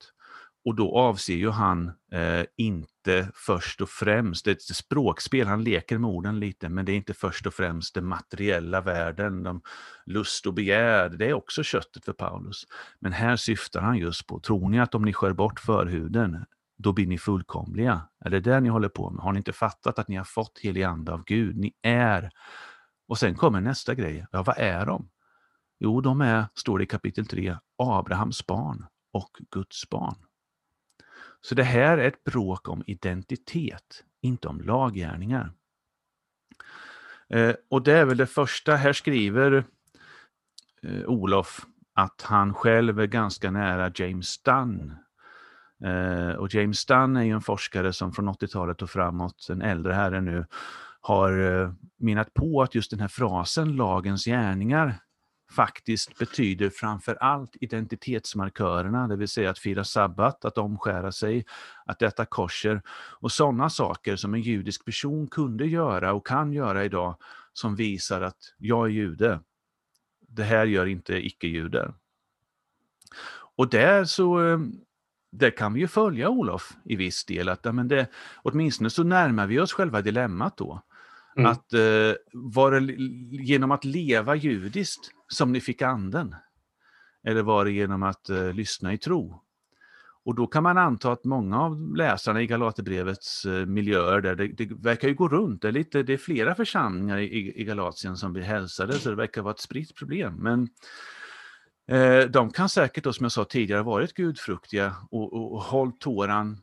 Och 0.65 0.75
då 0.75 0.97
avser 0.97 1.35
ju 1.35 1.51
han 1.51 1.93
eh, 2.13 2.45
inte 2.57 3.29
först 3.35 3.81
och 3.81 3.89
främst, 3.89 4.45
det 4.45 4.51
är 4.51 4.55
ett 4.55 4.63
språkspel, 4.63 5.47
han 5.47 5.65
leker 5.65 5.99
med 5.99 6.11
orden 6.11 6.41
lite, 6.41 6.69
men 6.69 6.85
det 6.85 6.93
är 6.93 6.97
inte 6.97 7.15
först 7.15 7.47
och 7.47 7.55
främst 7.55 7.95
den 7.95 8.07
materiella 8.07 8.81
världen, 8.81 9.43
de 9.43 9.61
lust 10.07 10.47
och 10.47 10.55
begär, 10.55 11.09
det 11.09 11.29
är 11.29 11.33
också 11.33 11.63
köttet 11.63 12.05
för 12.05 12.13
Paulus. 12.13 12.67
Men 12.99 13.13
här 13.13 13.37
syftar 13.37 13.81
han 13.81 13.99
just 13.99 14.27
på, 14.27 14.41
tror 14.41 14.69
ni 14.69 14.81
att 14.81 14.95
om 14.95 15.03
ni 15.03 15.13
skär 15.13 15.33
bort 15.33 15.61
förhuden, 15.61 16.45
då 16.83 16.93
blir 16.93 17.07
ni 17.07 17.19
fullkomliga. 17.19 18.09
Är 18.25 18.31
det 18.31 18.41
det 18.41 18.61
ni 18.61 18.69
håller 18.69 18.89
på 18.89 19.11
med? 19.11 19.25
Har 19.25 19.33
ni 19.33 19.37
inte 19.37 19.53
fattat 19.53 19.99
att 19.99 20.09
ni 20.09 20.17
har 20.17 20.25
fått 20.25 20.59
helig 20.63 20.83
ande 20.83 21.13
av 21.13 21.25
Gud? 21.25 21.57
Ni 21.57 21.75
är... 21.83 22.31
Och 23.09 23.19
sen 23.19 23.35
kommer 23.35 23.61
nästa 23.61 23.95
grej. 23.95 24.27
Ja, 24.33 24.43
vad 24.43 24.59
är 24.59 24.87
de? 24.87 25.09
Jo, 25.79 26.01
de 26.01 26.21
är, 26.21 26.47
står 26.55 26.79
det 26.79 26.85
i 26.85 26.87
kapitel 26.87 27.27
3, 27.27 27.57
Abrahams 27.79 28.47
barn 28.47 28.87
och 29.13 29.31
Guds 29.51 29.91
barn. 29.91 30.15
Så 31.41 31.55
det 31.55 31.63
här 31.63 31.99
är 31.99 32.09
ett 32.09 32.25
bråk 32.25 32.69
om 32.69 32.83
identitet, 32.87 34.05
inte 34.21 34.49
om 34.49 34.61
laggärningar. 34.61 35.53
Eh, 37.29 37.55
och 37.71 37.83
det 37.83 37.93
är 37.93 38.05
väl 38.05 38.17
det 38.17 38.27
första, 38.27 38.77
här 38.77 38.93
skriver 38.93 39.65
eh, 40.83 41.05
Olof 41.07 41.67
att 41.95 42.23
han 42.23 42.55
själv 42.55 43.01
är 43.01 43.07
ganska 43.07 43.51
nära 43.51 43.93
James 43.95 44.43
Dunn. 44.43 44.95
Eh, 45.85 46.35
och 46.35 46.55
James 46.55 46.87
Dunn 46.87 47.17
är 47.17 47.23
ju 47.23 47.31
en 47.31 47.41
forskare 47.41 47.93
som 47.93 48.13
från 48.13 48.29
80-talet 48.29 48.83
och 48.83 48.91
framåt, 48.91 49.47
en 49.51 49.63
äldre 49.63 49.93
herre 49.93 50.21
nu, 50.21 50.47
har 51.01 51.63
eh, 51.63 51.73
menat 51.97 52.35
på 52.35 52.63
att 52.63 52.75
just 52.75 52.91
den 52.91 53.01
här 53.01 53.09
frasen 53.09 53.77
lagens 53.77 54.25
gärningar 54.25 54.99
faktiskt 55.51 56.19
betyder 56.19 56.71
framför 56.71 57.15
allt 57.15 57.57
identitetsmarkörerna, 57.61 59.09
det 59.09 59.17
vill 59.17 59.29
säga 59.29 59.51
att 59.51 59.59
fira 59.59 59.85
sabbat, 59.85 60.45
att 60.45 60.59
omskära 60.59 61.13
sig, 61.13 61.45
att 61.85 62.03
äta 62.03 62.25
kosher 62.25 62.83
och 63.21 63.33
sådana 63.33 63.71
saker 63.71 64.17
som 64.17 64.35
en 64.35 64.41
judisk 64.41 64.85
person 64.85 65.27
kunde 65.27 65.67
göra 65.67 66.13
och 66.13 66.27
kan 66.27 66.53
göra 66.53 66.85
idag 66.85 67.17
som 67.53 67.77
visar 67.77 68.21
att 68.21 68.55
jag 68.59 68.87
är 68.87 68.91
jude. 68.91 69.41
Det 70.29 70.45
här 70.45 70.67
gör 70.67 70.87
inte 70.87 71.27
icke-judar. 71.27 71.95
Och 73.57 73.71
där 73.71 74.05
så 74.05 74.49
eh, 74.49 74.59
där 75.33 75.51
kan 75.51 75.73
vi 75.73 75.81
ju 75.81 75.89
följa 75.89 76.29
Olof 76.29 76.73
i 76.85 76.97
viss 76.97 77.25
del, 77.25 77.49
att 77.49 77.75
men 77.75 77.89
det, 77.89 78.07
åtminstone 78.43 78.91
så 78.91 79.03
närmar 79.03 79.47
vi 79.47 79.61
oss 79.61 79.73
själva 79.73 80.03
dilemmat 80.03 80.57
då. 80.57 80.83
Mm. 81.37 81.51
Att 81.51 81.73
eh, 81.73 82.13
var 82.33 82.81
det 82.81 82.93
genom 83.43 83.71
att 83.71 83.85
leva 83.85 84.35
judiskt 84.35 85.11
som 85.29 85.53
ni 85.53 85.61
fick 85.61 85.83
anden? 85.83 86.35
Eller 87.25 87.43
var 87.43 87.65
det 87.65 87.71
genom 87.71 88.03
att 88.03 88.31
eh, 88.31 88.53
lyssna 88.53 88.93
i 88.93 88.99
tro? 88.99 89.43
Och 90.25 90.35
då 90.35 90.47
kan 90.47 90.63
man 90.63 90.79
anta 90.79 91.13
att 91.13 91.25
många 91.25 91.61
av 91.61 91.97
läsarna 91.97 92.43
i 92.43 92.47
Galaterbrevets 92.47 93.45
eh, 93.45 93.67
miljöer, 93.67 94.21
där 94.21 94.35
det, 94.35 94.49
det, 94.49 94.75
verkar 94.75 95.09
ju 95.09 95.15
gå 95.15 95.29
runt, 95.29 95.63
det 95.63 95.69
är, 95.69 95.73
lite, 95.73 96.03
det 96.03 96.13
är 96.13 96.19
flera 96.19 96.55
församlingar 96.55 97.19
i, 97.19 97.61
i 97.61 97.65
Galatien 97.65 98.17
som 98.17 98.33
blir 98.33 98.43
hälsade, 98.43 98.93
så 98.93 99.11
det 99.11 99.17
verkar 99.17 99.43
vara 99.43 99.55
ett 99.55 99.61
spritt 99.61 99.95
problem. 99.95 100.35
Men 100.35 100.69
de 102.31 102.51
kan 102.51 102.69
säkert, 102.69 103.05
då, 103.05 103.13
som 103.13 103.25
jag 103.25 103.33
sa 103.33 103.45
tidigare, 103.45 103.83
varit 103.83 104.15
gudfruktiga 104.15 104.97
och, 105.11 105.33
och, 105.33 105.53
och 105.53 105.63
hållit 105.63 106.01
tåran, 106.01 106.59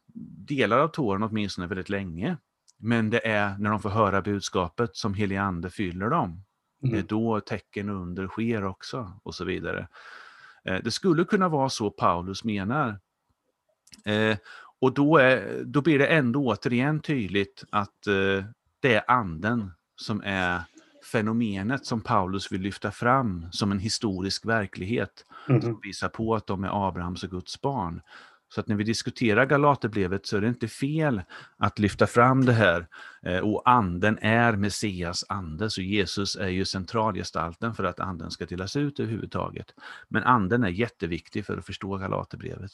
delar 0.48 0.80
av 0.80 0.88
tåran 0.88 1.24
åtminstone 1.24 1.68
väldigt 1.68 1.90
länge. 1.90 2.38
Men 2.78 3.10
det 3.10 3.28
är 3.28 3.58
när 3.58 3.70
de 3.70 3.80
får 3.80 3.90
höra 3.90 4.22
budskapet 4.22 4.96
som 4.96 5.14
helige 5.14 5.42
ande 5.42 5.70
fyller 5.70 6.10
dem. 6.10 6.30
Mm. 6.30 6.42
Det 6.82 6.88
är 6.88 6.92
mm. 6.94 7.08
då 7.08 7.40
tecken 7.40 7.90
under 7.90 8.28
sker 8.28 8.66
också 8.66 9.20
och 9.24 9.36
så 9.36 9.46
vidare. 9.46 9.88
Eh, 10.66 10.78
det 10.84 10.92
skulle 10.92 11.24
kunna 11.24 11.50
vara 11.50 11.70
så 11.70 11.92
Paulus 11.92 12.44
menar. 12.44 13.00
Eh, 14.06 14.38
och 14.82 14.94
då, 14.94 15.18
är, 15.18 15.64
då 15.66 15.82
blir 15.82 16.00
det 16.00 16.08
ändå 16.08 16.48
återigen 16.48 17.00
tydligt 17.00 17.64
att 17.70 18.08
eh, 18.08 18.46
det 18.80 18.96
är 18.96 19.04
anden 19.08 19.72
som 19.96 20.22
är 20.26 20.62
fenomenet 21.12 21.86
som 21.86 22.02
Paulus 22.02 22.52
vill 22.52 22.62
lyfta 22.62 22.92
fram 22.92 23.46
som 23.52 23.72
en 23.72 23.80
historisk 23.80 24.46
verklighet. 24.46 25.26
Mm. 25.50 25.62
Som 25.62 25.80
visar 25.84 26.10
på 26.10 26.36
att 26.36 26.48
de 26.48 26.64
är 26.64 26.88
Abrahams 26.88 27.24
och 27.24 27.30
Guds 27.30 27.62
barn. 27.62 28.02
Så 28.54 28.62
att 28.62 28.68
när 28.68 28.76
vi 28.76 28.84
diskuterar 28.84 29.46
Galaterbrevet 29.46 30.26
så 30.26 30.38
är 30.38 30.42
det 30.42 30.48
inte 30.48 30.68
fel 30.68 31.22
att 31.58 31.80
lyfta 31.80 32.08
fram 32.08 32.46
det 32.46 32.54
här. 32.54 32.88
Eh, 33.22 33.40
och 33.40 33.70
anden 33.70 34.18
är 34.22 34.56
Messias 34.56 35.26
ande, 35.30 35.70
så 35.70 35.82
Jesus 35.82 36.36
är 36.36 36.48
ju 36.48 36.66
centralgestalten 36.66 37.76
för 37.76 37.84
att 37.84 38.00
anden 38.00 38.32
ska 38.32 38.46
delas 38.46 38.76
ut 38.76 39.00
överhuvudtaget. 39.00 39.74
Men 40.08 40.24
anden 40.24 40.64
är 40.64 40.70
jätteviktig 40.70 41.46
för 41.46 41.58
att 41.58 41.66
förstå 41.66 41.98
Galaterbrevet. 41.98 42.72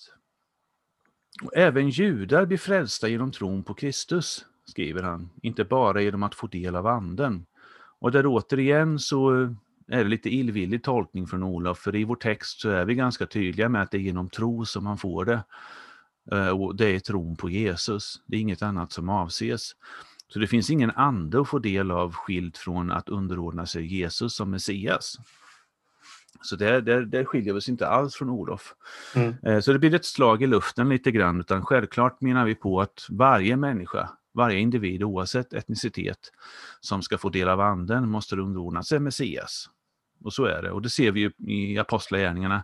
Och 1.43 1.57
även 1.57 1.89
judar 1.89 2.45
blir 2.45 2.57
frälsta 2.57 3.07
genom 3.07 3.31
tron 3.31 3.63
på 3.63 3.73
Kristus, 3.73 4.45
skriver 4.65 5.03
han, 5.03 5.29
inte 5.41 5.63
bara 5.63 6.01
genom 6.01 6.23
att 6.23 6.35
få 6.35 6.47
del 6.47 6.75
av 6.75 6.87
anden. 6.87 7.45
Och 8.05 8.11
där 8.11 8.25
återigen 8.27 8.99
så 8.99 9.31
är 9.87 10.03
det 10.03 10.03
lite 10.03 10.29
illvillig 10.29 10.83
tolkning 10.83 11.27
från 11.27 11.43
Olof, 11.43 11.77
för 11.77 11.95
i 11.95 12.03
vår 12.03 12.15
text 12.15 12.59
så 12.59 12.69
är 12.69 12.85
vi 12.85 12.95
ganska 12.95 13.25
tydliga 13.25 13.69
med 13.69 13.81
att 13.81 13.91
det 13.91 13.97
är 13.97 14.01
genom 14.01 14.29
tro 14.29 14.65
som 14.65 14.83
man 14.83 14.97
får 14.97 15.25
det. 15.25 15.43
Eh, 16.31 16.47
och 16.47 16.75
det 16.75 16.95
är 16.95 16.99
tron 16.99 17.35
på 17.35 17.49
Jesus, 17.49 18.21
det 18.25 18.37
är 18.37 18.41
inget 18.41 18.61
annat 18.61 18.91
som 18.91 19.09
avses. 19.09 19.71
Så 20.27 20.39
det 20.39 20.47
finns 20.47 20.69
ingen 20.69 20.91
ande 20.91 21.41
att 21.41 21.47
få 21.47 21.59
del 21.59 21.91
av 21.91 22.13
skilt 22.13 22.57
från 22.57 22.91
att 22.91 23.09
underordna 23.09 23.65
sig 23.65 23.85
Jesus 23.85 24.35
som 24.35 24.51
Messias. 24.51 25.17
Så 26.41 26.55
där, 26.55 26.81
där, 26.81 27.01
där 27.01 27.25
skiljer 27.25 27.53
vi 27.53 27.59
oss 27.59 27.69
inte 27.69 27.87
alls 27.87 28.15
från 28.15 28.29
Olof. 28.29 28.73
Mm. 29.15 29.35
Eh, 29.43 29.59
så 29.59 29.73
det 29.73 29.79
blir 29.79 29.95
ett 29.95 30.05
slag 30.05 30.43
i 30.43 30.47
luften 30.47 30.89
lite 30.89 31.11
grann, 31.11 31.39
utan 31.39 31.65
självklart 31.65 32.21
menar 32.21 32.45
vi 32.45 32.55
på 32.55 32.81
att 32.81 33.07
varje 33.09 33.57
människa, 33.57 34.09
varje 34.35 34.59
individ 34.59 35.03
oavsett 35.03 35.53
etnicitet 35.53 36.31
som 36.79 37.01
ska 37.01 37.17
få 37.17 37.29
del 37.29 37.49
av 37.49 37.61
anden 37.61 38.09
måste 38.09 38.35
underordna 38.35 38.83
sig 38.83 38.99
Messias. 38.99 39.69
Och 40.23 40.33
så 40.33 40.45
är 40.45 40.61
det. 40.61 40.71
Och 40.71 40.81
det 40.81 40.89
ser 40.89 41.11
vi 41.11 41.19
ju 41.19 41.31
i 41.37 41.77
Apostlagärningarna 41.77 42.63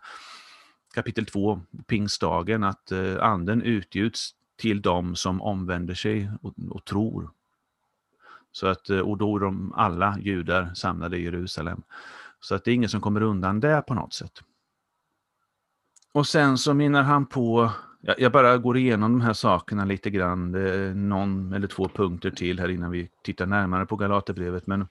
kapitel 0.93 1.25
2, 1.25 1.61
pingstdagen, 1.87 2.63
att 2.63 2.91
eh, 2.91 3.23
anden 3.23 3.61
utgjuts 3.61 4.35
till 4.57 4.81
dem 4.81 5.15
som 5.15 5.41
omvänder 5.41 5.93
sig 5.93 6.31
och, 6.41 6.53
och 6.69 6.85
tror. 6.85 7.31
Så 8.51 8.67
att, 8.67 8.89
eh, 8.89 8.99
och 8.99 9.17
då 9.17 9.35
är 9.35 9.39
de 9.39 9.73
alla 9.73 10.17
judar 10.19 10.73
samlade 10.73 11.17
i 11.17 11.23
Jerusalem. 11.23 11.83
Så 12.39 12.55
att 12.55 12.63
det 12.63 12.71
är 12.71 12.75
ingen 12.75 12.89
som 12.89 13.01
kommer 13.01 13.21
undan 13.21 13.59
det 13.59 13.83
på 13.87 13.93
något 13.93 14.13
sätt. 14.13 14.43
Och 16.11 16.27
sen 16.27 16.57
så 16.57 16.73
minnar 16.73 17.03
han 17.03 17.25
på, 17.25 17.71
jag 18.01 18.31
bara 18.31 18.57
går 18.57 18.77
igenom 18.77 19.11
de 19.11 19.21
här 19.21 19.33
sakerna 19.33 19.85
lite 19.85 20.09
grann, 20.09 20.51
det 20.51 20.75
är 20.75 20.93
någon 20.93 21.53
eller 21.53 21.67
två 21.67 21.87
punkter 21.87 22.31
till 22.31 22.59
här 22.59 22.69
innan 22.69 22.91
vi 22.91 23.09
tittar 23.23 23.45
närmare 23.45 23.85
på 23.85 23.95
Galaterbrevet, 23.95 24.67
men 24.67 24.87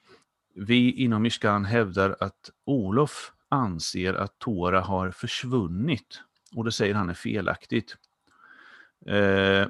vi 0.55 0.93
inom 0.93 1.23
Mishkan 1.23 1.65
hävdar 1.65 2.17
att 2.21 2.51
Olof 2.65 3.33
anser 3.49 4.15
att 4.15 4.39
Tora 4.39 4.81
har 4.81 5.11
försvunnit 5.11 6.23
och 6.55 6.65
det 6.65 6.73
säger 6.73 6.95
han 6.95 7.11
är 7.11 7.15
felaktigt. 7.15 7.97
Eh, 9.07 9.69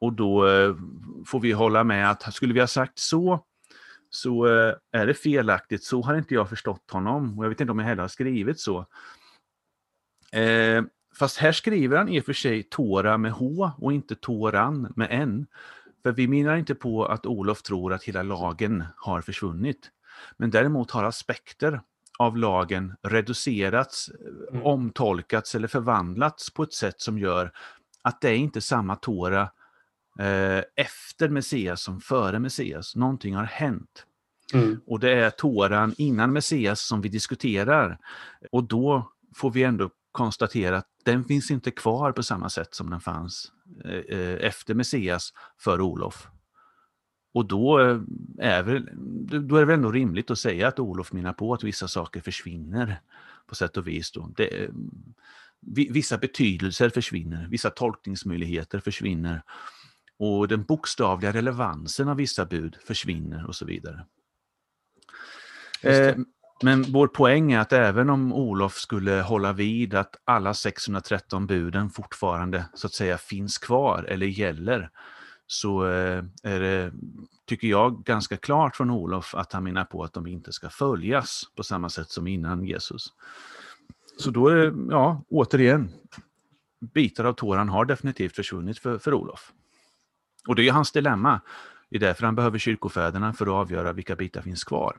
och 0.00 0.12
då 0.12 0.48
eh, 0.48 0.74
får 1.26 1.40
vi 1.40 1.52
hålla 1.52 1.84
med 1.84 2.10
att 2.10 2.34
skulle 2.34 2.54
vi 2.54 2.60
ha 2.60 2.66
sagt 2.66 2.98
så 2.98 3.44
så 4.10 4.46
eh, 4.46 4.74
är 4.92 5.06
det 5.06 5.14
felaktigt. 5.14 5.84
Så 5.84 6.02
har 6.02 6.14
inte 6.18 6.34
jag 6.34 6.48
förstått 6.48 6.90
honom 6.90 7.38
och 7.38 7.44
jag 7.44 7.48
vet 7.48 7.60
inte 7.60 7.70
om 7.70 7.78
jag 7.78 7.86
heller 7.86 8.02
har 8.02 8.08
skrivit 8.08 8.60
så. 8.60 8.78
Eh, 10.32 10.82
fast 11.18 11.38
här 11.38 11.52
skriver 11.52 11.96
han 11.96 12.08
i 12.08 12.20
och 12.20 12.24
för 12.24 12.32
sig 12.32 12.62
Tora 12.62 13.18
med 13.18 13.32
H 13.32 13.70
och 13.78 13.92
inte 13.92 14.14
Toran 14.14 14.92
med 14.96 15.08
N. 15.10 15.46
För 16.02 16.12
vi 16.12 16.28
menar 16.28 16.56
inte 16.56 16.74
på 16.74 17.06
att 17.06 17.26
Olof 17.26 17.62
tror 17.62 17.92
att 17.92 18.04
hela 18.04 18.22
lagen 18.22 18.84
har 18.96 19.20
försvunnit. 19.20 19.90
Men 20.36 20.50
däremot 20.50 20.90
har 20.90 21.04
aspekter 21.04 21.80
av 22.18 22.36
lagen 22.36 22.94
reducerats, 23.02 24.10
mm. 24.50 24.62
omtolkats 24.62 25.54
eller 25.54 25.68
förvandlats 25.68 26.50
på 26.50 26.62
ett 26.62 26.72
sätt 26.72 27.00
som 27.00 27.18
gör 27.18 27.52
att 28.02 28.20
det 28.20 28.28
är 28.28 28.36
inte 28.36 28.60
samma 28.60 28.96
Tora 28.96 29.42
eh, 30.18 30.62
efter 30.76 31.28
Messias 31.28 31.82
som 31.82 32.00
före 32.00 32.38
Messias. 32.38 32.96
Någonting 32.96 33.34
har 33.34 33.44
hänt. 33.44 34.04
Mm. 34.54 34.80
Och 34.86 35.00
det 35.00 35.12
är 35.12 35.30
Toran 35.30 35.94
innan 35.98 36.32
Messias 36.32 36.86
som 36.86 37.00
vi 37.00 37.08
diskuterar. 37.08 37.98
Och 38.52 38.64
då 38.64 39.12
får 39.36 39.50
vi 39.50 39.62
ändå 39.62 39.90
konstatera 40.18 40.76
att 40.76 40.88
den 41.04 41.24
finns 41.24 41.50
inte 41.50 41.70
kvar 41.70 42.12
på 42.12 42.22
samma 42.22 42.50
sätt 42.50 42.74
som 42.74 42.90
den 42.90 43.00
fanns 43.00 43.52
eh, 43.84 44.18
eh 44.18 44.46
efter 44.46 44.74
Messias 44.74 45.32
för 45.58 45.80
Olof. 45.80 46.28
Och 47.34 47.48
då 47.48 47.80
eh, 47.80 48.00
är, 48.38 48.62
väl, 48.62 48.88
då 49.48 49.56
är 49.56 49.60
det 49.60 49.66
väl 49.66 49.74
ändå 49.74 49.92
rimligt 49.92 50.30
att 50.30 50.38
säga 50.38 50.68
att 50.68 50.78
Olof 50.78 51.12
menar 51.12 51.32
på 51.32 51.54
att 51.54 51.64
vissa 51.64 51.88
saker 51.88 52.20
försvinner 52.20 53.00
på 53.46 53.54
sätt 53.54 53.76
och 53.76 53.86
vis. 53.86 54.12
Det, 54.36 54.70
vissa 55.90 56.18
betydelser 56.18 56.90
försvinner, 56.90 57.48
vissa 57.50 57.70
tolkningsmöjligheter 57.70 58.80
försvinner 58.80 59.42
och 60.18 60.48
den 60.48 60.64
bokstavliga 60.64 61.32
relevansen 61.32 62.08
av 62.08 62.16
vissa 62.16 62.46
bud 62.46 62.76
försvinner 62.84 63.46
och 63.46 63.56
så 63.56 63.64
vidare. 63.64 64.06
Eh, 65.82 66.16
men 66.62 66.82
vår 66.82 67.06
poäng 67.06 67.52
är 67.52 67.58
att 67.58 67.72
även 67.72 68.10
om 68.10 68.32
Olof 68.32 68.74
skulle 68.74 69.12
hålla 69.12 69.52
vid 69.52 69.94
att 69.94 70.16
alla 70.24 70.54
613 70.54 71.46
buden 71.46 71.90
fortfarande 71.90 72.64
så 72.74 72.86
att 72.86 72.94
säga 72.94 73.18
finns 73.18 73.58
kvar 73.58 74.04
eller 74.08 74.26
gäller, 74.26 74.90
så 75.46 75.86
eh, 75.86 76.24
är 76.42 76.60
det, 76.60 76.92
tycker 77.46 77.68
jag, 77.68 78.04
ganska 78.04 78.36
klart 78.36 78.76
från 78.76 78.90
Olof 78.90 79.34
att 79.34 79.52
han 79.52 79.64
menar 79.64 79.84
på 79.84 80.04
att 80.04 80.12
de 80.12 80.26
inte 80.26 80.52
ska 80.52 80.68
följas 80.70 81.42
på 81.56 81.62
samma 81.62 81.88
sätt 81.88 82.10
som 82.10 82.26
innan 82.26 82.64
Jesus. 82.64 83.12
Så 84.18 84.30
då 84.30 84.48
är 84.48 84.56
det, 84.56 84.74
ja, 84.90 85.22
återigen, 85.28 85.90
bitar 86.80 87.24
av 87.24 87.32
Toran 87.32 87.68
har 87.68 87.84
definitivt 87.84 88.36
försvunnit 88.36 88.78
för, 88.78 88.98
för 88.98 89.14
Olof. 89.14 89.52
Och 90.48 90.54
det 90.54 90.68
är 90.68 90.72
hans 90.72 90.92
dilemma. 90.92 91.40
Det 91.90 91.96
är 91.96 92.00
därför 92.00 92.24
han 92.24 92.34
behöver 92.34 92.58
kyrkofäderna 92.58 93.32
för 93.32 93.46
att 93.46 93.52
avgöra 93.52 93.92
vilka 93.92 94.16
bitar 94.16 94.42
finns 94.42 94.64
kvar. 94.64 94.96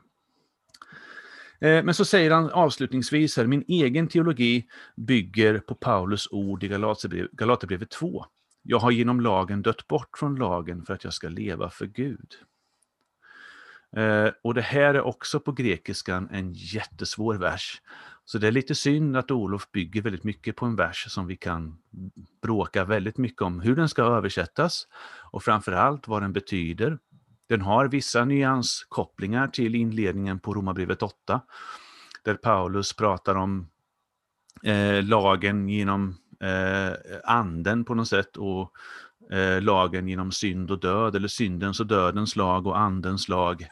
Eh, 1.60 1.84
men 1.84 1.94
så 1.94 2.04
säger 2.04 2.30
han 2.30 2.50
avslutningsvis 2.50 3.36
här, 3.36 3.46
min 3.46 3.64
egen 3.68 4.08
teologi 4.08 4.66
bygger 4.96 5.58
på 5.58 5.74
Paulus 5.74 6.28
ord 6.30 6.64
i 6.64 6.68
Galaterbrevet 7.32 7.90
2. 7.90 8.26
Jag 8.62 8.78
har 8.78 8.90
genom 8.90 9.20
lagen 9.20 9.62
dött 9.62 9.88
bort 9.88 10.18
från 10.18 10.36
lagen 10.36 10.84
för 10.84 10.94
att 10.94 11.04
jag 11.04 11.12
ska 11.12 11.28
leva 11.28 11.70
för 11.70 11.86
Gud. 11.86 12.34
Eh, 13.96 14.30
och 14.42 14.54
det 14.54 14.62
här 14.62 14.94
är 14.94 15.00
också 15.00 15.40
på 15.40 15.52
grekiskan 15.52 16.28
en 16.32 16.52
jättesvår 16.52 17.34
vers. 17.34 17.82
Så 18.24 18.38
det 18.38 18.46
är 18.46 18.52
lite 18.52 18.74
synd 18.74 19.16
att 19.16 19.30
Olof 19.30 19.70
bygger 19.72 20.02
väldigt 20.02 20.24
mycket 20.24 20.56
på 20.56 20.66
en 20.66 20.76
vers 20.76 21.04
som 21.08 21.26
vi 21.26 21.36
kan 21.36 21.78
bråka 22.42 22.84
väldigt 22.84 23.18
mycket 23.18 23.42
om 23.42 23.60
hur 23.60 23.76
den 23.76 23.88
ska 23.88 24.02
översättas 24.02 24.86
och 25.32 25.42
framförallt 25.42 26.08
vad 26.08 26.22
den 26.22 26.32
betyder. 26.32 26.98
Den 27.50 27.60
har 27.60 27.88
vissa 27.88 28.24
nyanskopplingar 28.24 29.48
till 29.48 29.74
inledningen 29.74 30.40
på 30.40 30.54
Romarbrevet 30.54 31.02
8 31.02 31.40
där 32.24 32.34
Paulus 32.34 32.92
pratar 32.92 33.34
om 33.34 33.66
eh, 34.62 35.02
lagen 35.04 35.68
genom 35.68 36.16
eh, 36.40 36.92
anden 37.24 37.84
på 37.84 37.94
något 37.94 38.08
sätt 38.08 38.36
och 38.36 38.72
eh, 39.32 39.62
lagen 39.62 40.08
genom 40.08 40.32
synd 40.32 40.70
och 40.70 40.80
död, 40.80 41.16
eller 41.16 41.28
syndens 41.28 41.80
och 41.80 41.86
dödens 41.86 42.36
lag 42.36 42.66
och 42.66 42.78
andens 42.78 43.28
lag. 43.28 43.62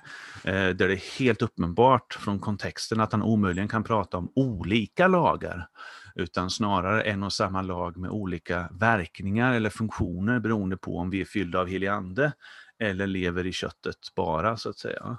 Eh, 0.45 0.53
där 0.53 0.89
det 0.89 0.93
är 0.93 1.18
helt 1.18 1.43
uppenbart 1.43 2.18
från 2.20 2.39
kontexten 2.39 3.01
att 3.01 3.12
han 3.12 3.22
omöjligen 3.22 3.68
kan 3.68 3.85
prata 3.85 4.16
om 4.16 4.33
olika 4.35 5.09
lagar, 5.09 5.68
utan 6.14 6.51
snarare 6.51 7.03
en 7.03 7.22
och 7.22 7.33
samma 7.33 7.62
lag 7.62 7.97
med 7.97 8.11
olika 8.11 8.68
verkningar 8.72 9.55
eller 9.55 9.70
funktioner 9.70 10.41
beroende 10.41 10.76
på 10.76 10.99
om 10.99 11.11
vi 11.11 11.20
är 11.20 11.24
fyllda 11.24 11.61
av 11.61 11.66
helig 11.66 11.87
ande 11.87 12.33
eller 12.79 13.07
lever 13.07 13.47
i 13.47 13.53
köttet 13.53 13.99
bara, 14.16 14.57
så 14.57 14.70
att 14.70 14.79
säga. 14.79 15.18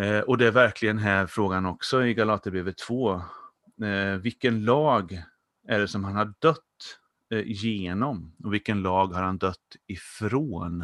Eh, 0.00 0.20
och 0.20 0.38
det 0.38 0.46
är 0.46 0.50
verkligen 0.50 0.98
här 0.98 1.26
frågan 1.26 1.66
också 1.66 2.04
i 2.04 2.14
Galaterbrevet 2.14 2.78
2. 2.78 3.22
Eh, 3.84 4.16
vilken 4.22 4.64
lag 4.64 5.22
är 5.68 5.78
det 5.78 5.88
som 5.88 6.04
han 6.04 6.16
har 6.16 6.34
dött 6.38 6.98
eh, 7.30 7.42
genom 7.46 8.36
och 8.44 8.54
vilken 8.54 8.82
lag 8.82 9.06
har 9.06 9.22
han 9.22 9.38
dött 9.38 9.76
ifrån? 9.86 10.82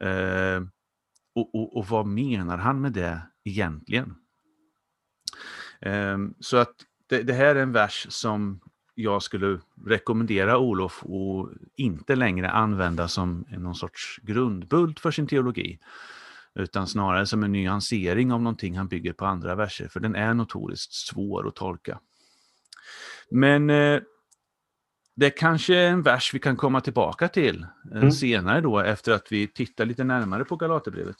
Eh, 0.00 0.62
och, 1.34 1.54
och, 1.54 1.76
och, 1.76 1.86
vad 1.86 2.06
menar 2.06 2.58
han 2.58 2.80
med 2.80 2.92
det 2.92 3.20
egentligen? 3.44 4.14
Ehm, 5.80 6.34
så 6.40 6.56
att 6.56 6.74
det, 7.06 7.22
det, 7.22 7.32
här 7.32 7.56
är 7.56 7.62
en 7.62 7.72
vers 7.72 8.06
som 8.10 8.60
jag 8.98 9.22
skulle 9.22 9.58
rekommendera 9.86 10.58
Olof 10.58 11.02
att 11.02 11.50
inte 11.76 12.16
längre 12.16 12.50
använda 12.50 13.08
som 13.08 13.44
någon 13.48 13.74
sorts 13.74 14.20
grundbult 14.22 15.00
för 15.00 15.10
sin 15.10 15.26
teologi 15.26 15.78
utan 16.54 16.86
snarare 16.86 17.26
som 17.26 17.42
en 17.42 17.52
nyansering 17.52 18.32
av 18.32 18.42
någonting 18.42 18.76
han 18.76 18.88
bygger 18.88 19.12
på 19.12 19.26
andra 19.26 19.54
verser, 19.54 19.88
för 19.88 20.00
den 20.00 20.14
är 20.14 20.34
notoriskt 20.34 20.92
svår 20.92 21.48
att 21.48 21.54
tolka. 21.54 21.98
Men 23.30 23.70
eh, 23.70 24.00
det 25.16 25.26
är 25.26 25.36
kanske 25.36 25.76
är 25.76 25.90
en 25.90 26.02
vers 26.02 26.34
vi 26.34 26.38
kan 26.38 26.56
komma 26.56 26.80
tillbaka 26.80 27.28
till 27.28 27.66
eh, 27.92 27.96
mm. 27.96 28.12
senare 28.12 28.60
då 28.60 28.80
efter 28.80 29.12
att 29.12 29.32
vi 29.32 29.46
tittar 29.46 29.84
lite 29.84 30.04
närmare 30.04 30.44
på 30.44 30.56
Galaterbrevet. 30.56 31.16